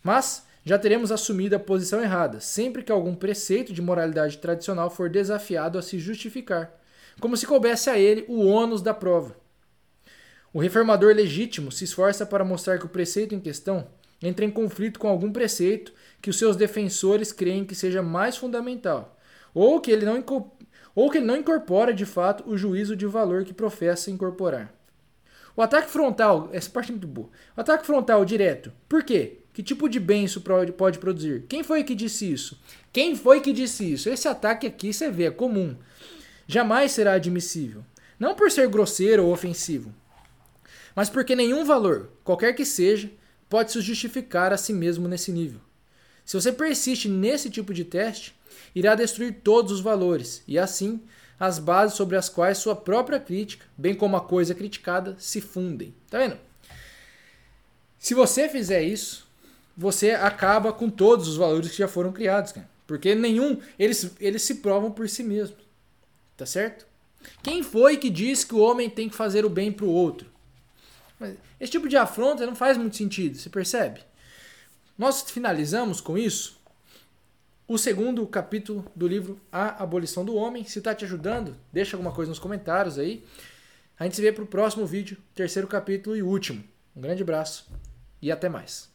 Mas 0.00 0.46
já 0.64 0.78
teremos 0.78 1.10
assumido 1.10 1.56
a 1.56 1.58
posição 1.58 2.00
errada, 2.00 2.38
sempre 2.38 2.84
que 2.84 2.92
algum 2.92 3.16
preceito 3.16 3.72
de 3.72 3.82
moralidade 3.82 4.38
tradicional 4.38 4.88
for 4.88 5.10
desafiado 5.10 5.80
a 5.80 5.82
se 5.82 5.98
justificar, 5.98 6.72
como 7.20 7.36
se 7.36 7.44
coubesse 7.44 7.90
a 7.90 7.98
ele 7.98 8.24
o 8.28 8.46
ônus 8.46 8.80
da 8.80 8.94
prova. 8.94 9.34
O 10.54 10.60
reformador 10.60 11.12
legítimo 11.12 11.72
se 11.72 11.82
esforça 11.82 12.24
para 12.24 12.44
mostrar 12.44 12.78
que 12.78 12.86
o 12.86 12.88
preceito 12.88 13.34
em 13.34 13.40
questão 13.40 13.88
entra 14.22 14.44
em 14.44 14.50
conflito 14.52 15.00
com 15.00 15.08
algum 15.08 15.32
preceito 15.32 15.92
que 16.22 16.30
os 16.30 16.38
seus 16.38 16.54
defensores 16.54 17.32
creem 17.32 17.64
que 17.64 17.74
seja 17.74 18.00
mais 18.00 18.36
fundamental, 18.36 19.18
ou 19.52 19.80
que 19.80 19.90
ele 19.90 20.06
não, 20.06 20.24
ou 20.94 21.10
que 21.10 21.18
ele 21.18 21.26
não 21.26 21.36
incorpora 21.36 21.92
de 21.92 22.06
fato 22.06 22.48
o 22.48 22.56
juízo 22.56 22.94
de 22.94 23.04
valor 23.04 23.42
que 23.42 23.52
professa 23.52 24.12
incorporar. 24.12 24.72
O 25.56 25.60
ataque 25.60 25.90
frontal, 25.90 26.48
essa 26.52 26.70
parte 26.70 26.90
é 26.90 26.92
muito 26.92 27.08
boa. 27.08 27.30
O 27.56 27.60
ataque 27.60 27.84
frontal 27.84 28.24
direto. 28.24 28.72
Por 28.88 29.02
quê? 29.02 29.38
Que 29.52 29.60
tipo 29.60 29.88
de 29.88 29.98
bem 29.98 30.24
isso 30.24 30.40
pode 30.40 31.00
produzir? 31.00 31.46
Quem 31.48 31.64
foi 31.64 31.82
que 31.82 31.96
disse 31.96 32.32
isso? 32.32 32.60
Quem 32.92 33.16
foi 33.16 33.40
que 33.40 33.52
disse 33.52 33.92
isso? 33.92 34.08
Esse 34.08 34.28
ataque 34.28 34.68
aqui 34.68 34.92
você 34.92 35.10
vê, 35.10 35.24
é 35.24 35.30
comum. 35.32 35.74
Jamais 36.46 36.92
será 36.92 37.14
admissível. 37.14 37.84
Não 38.20 38.36
por 38.36 38.52
ser 38.52 38.68
grosseiro 38.68 39.24
ou 39.24 39.32
ofensivo, 39.32 39.92
mas 40.94 41.08
porque 41.08 41.34
nenhum 41.34 41.64
valor, 41.64 42.10
qualquer 42.22 42.54
que 42.54 42.64
seja, 42.64 43.10
pode 43.48 43.72
se 43.72 43.80
justificar 43.80 44.52
a 44.52 44.56
si 44.56 44.72
mesmo 44.72 45.08
nesse 45.08 45.32
nível. 45.32 45.60
Se 46.24 46.40
você 46.40 46.52
persiste 46.52 47.08
nesse 47.08 47.50
tipo 47.50 47.74
de 47.74 47.84
teste, 47.84 48.34
irá 48.74 48.94
destruir 48.94 49.40
todos 49.42 49.72
os 49.72 49.80
valores 49.80 50.42
e 50.46 50.58
assim 50.58 51.02
as 51.38 51.58
bases 51.58 51.96
sobre 51.96 52.16
as 52.16 52.28
quais 52.28 52.58
sua 52.58 52.76
própria 52.76 53.18
crítica, 53.18 53.66
bem 53.76 53.94
como 53.94 54.16
a 54.16 54.20
coisa 54.20 54.54
criticada, 54.54 55.16
se 55.18 55.40
fundem. 55.40 55.94
Tá 56.08 56.18
vendo? 56.18 56.38
Se 57.98 58.14
você 58.14 58.48
fizer 58.48 58.82
isso, 58.82 59.26
você 59.76 60.12
acaba 60.12 60.72
com 60.72 60.88
todos 60.88 61.26
os 61.26 61.36
valores 61.36 61.70
que 61.70 61.78
já 61.78 61.88
foram 61.88 62.12
criados, 62.12 62.52
cara. 62.52 62.68
Porque 62.86 63.14
nenhum, 63.14 63.58
eles, 63.78 64.12
eles 64.20 64.42
se 64.42 64.56
provam 64.56 64.90
por 64.90 65.08
si 65.08 65.22
mesmos. 65.22 65.64
Tá 66.36 66.46
certo? 66.46 66.86
Quem 67.42 67.62
foi 67.62 67.96
que 67.96 68.10
disse 68.10 68.46
que 68.46 68.54
o 68.54 68.60
homem 68.60 68.90
tem 68.90 69.08
que 69.08 69.16
fazer 69.16 69.44
o 69.44 69.50
bem 69.50 69.72
para 69.72 69.86
o 69.86 69.90
outro? 69.90 70.30
Esse 71.60 71.72
tipo 71.72 71.88
de 71.88 71.96
afronta 71.96 72.46
não 72.46 72.54
faz 72.54 72.76
muito 72.76 72.96
sentido, 72.96 73.36
você 73.36 73.48
percebe? 73.48 74.00
Nós 74.96 75.22
finalizamos 75.22 76.00
com 76.00 76.16
isso 76.16 76.62
o 77.66 77.78
segundo 77.78 78.26
capítulo 78.26 78.84
do 78.94 79.08
livro 79.08 79.40
A 79.50 79.82
Abolição 79.82 80.24
do 80.24 80.34
Homem. 80.34 80.64
Se 80.64 80.78
está 80.78 80.94
te 80.94 81.04
ajudando, 81.04 81.56
deixa 81.72 81.96
alguma 81.96 82.12
coisa 82.12 82.28
nos 82.28 82.38
comentários 82.38 82.98
aí. 82.98 83.24
A 83.98 84.04
gente 84.04 84.16
se 84.16 84.22
vê 84.22 84.32
para 84.32 84.44
o 84.44 84.46
próximo 84.46 84.86
vídeo, 84.86 85.16
terceiro 85.34 85.66
capítulo 85.66 86.16
e 86.16 86.22
último. 86.22 86.62
Um 86.94 87.00
grande 87.00 87.22
abraço 87.22 87.66
e 88.20 88.30
até 88.30 88.48
mais. 88.48 88.92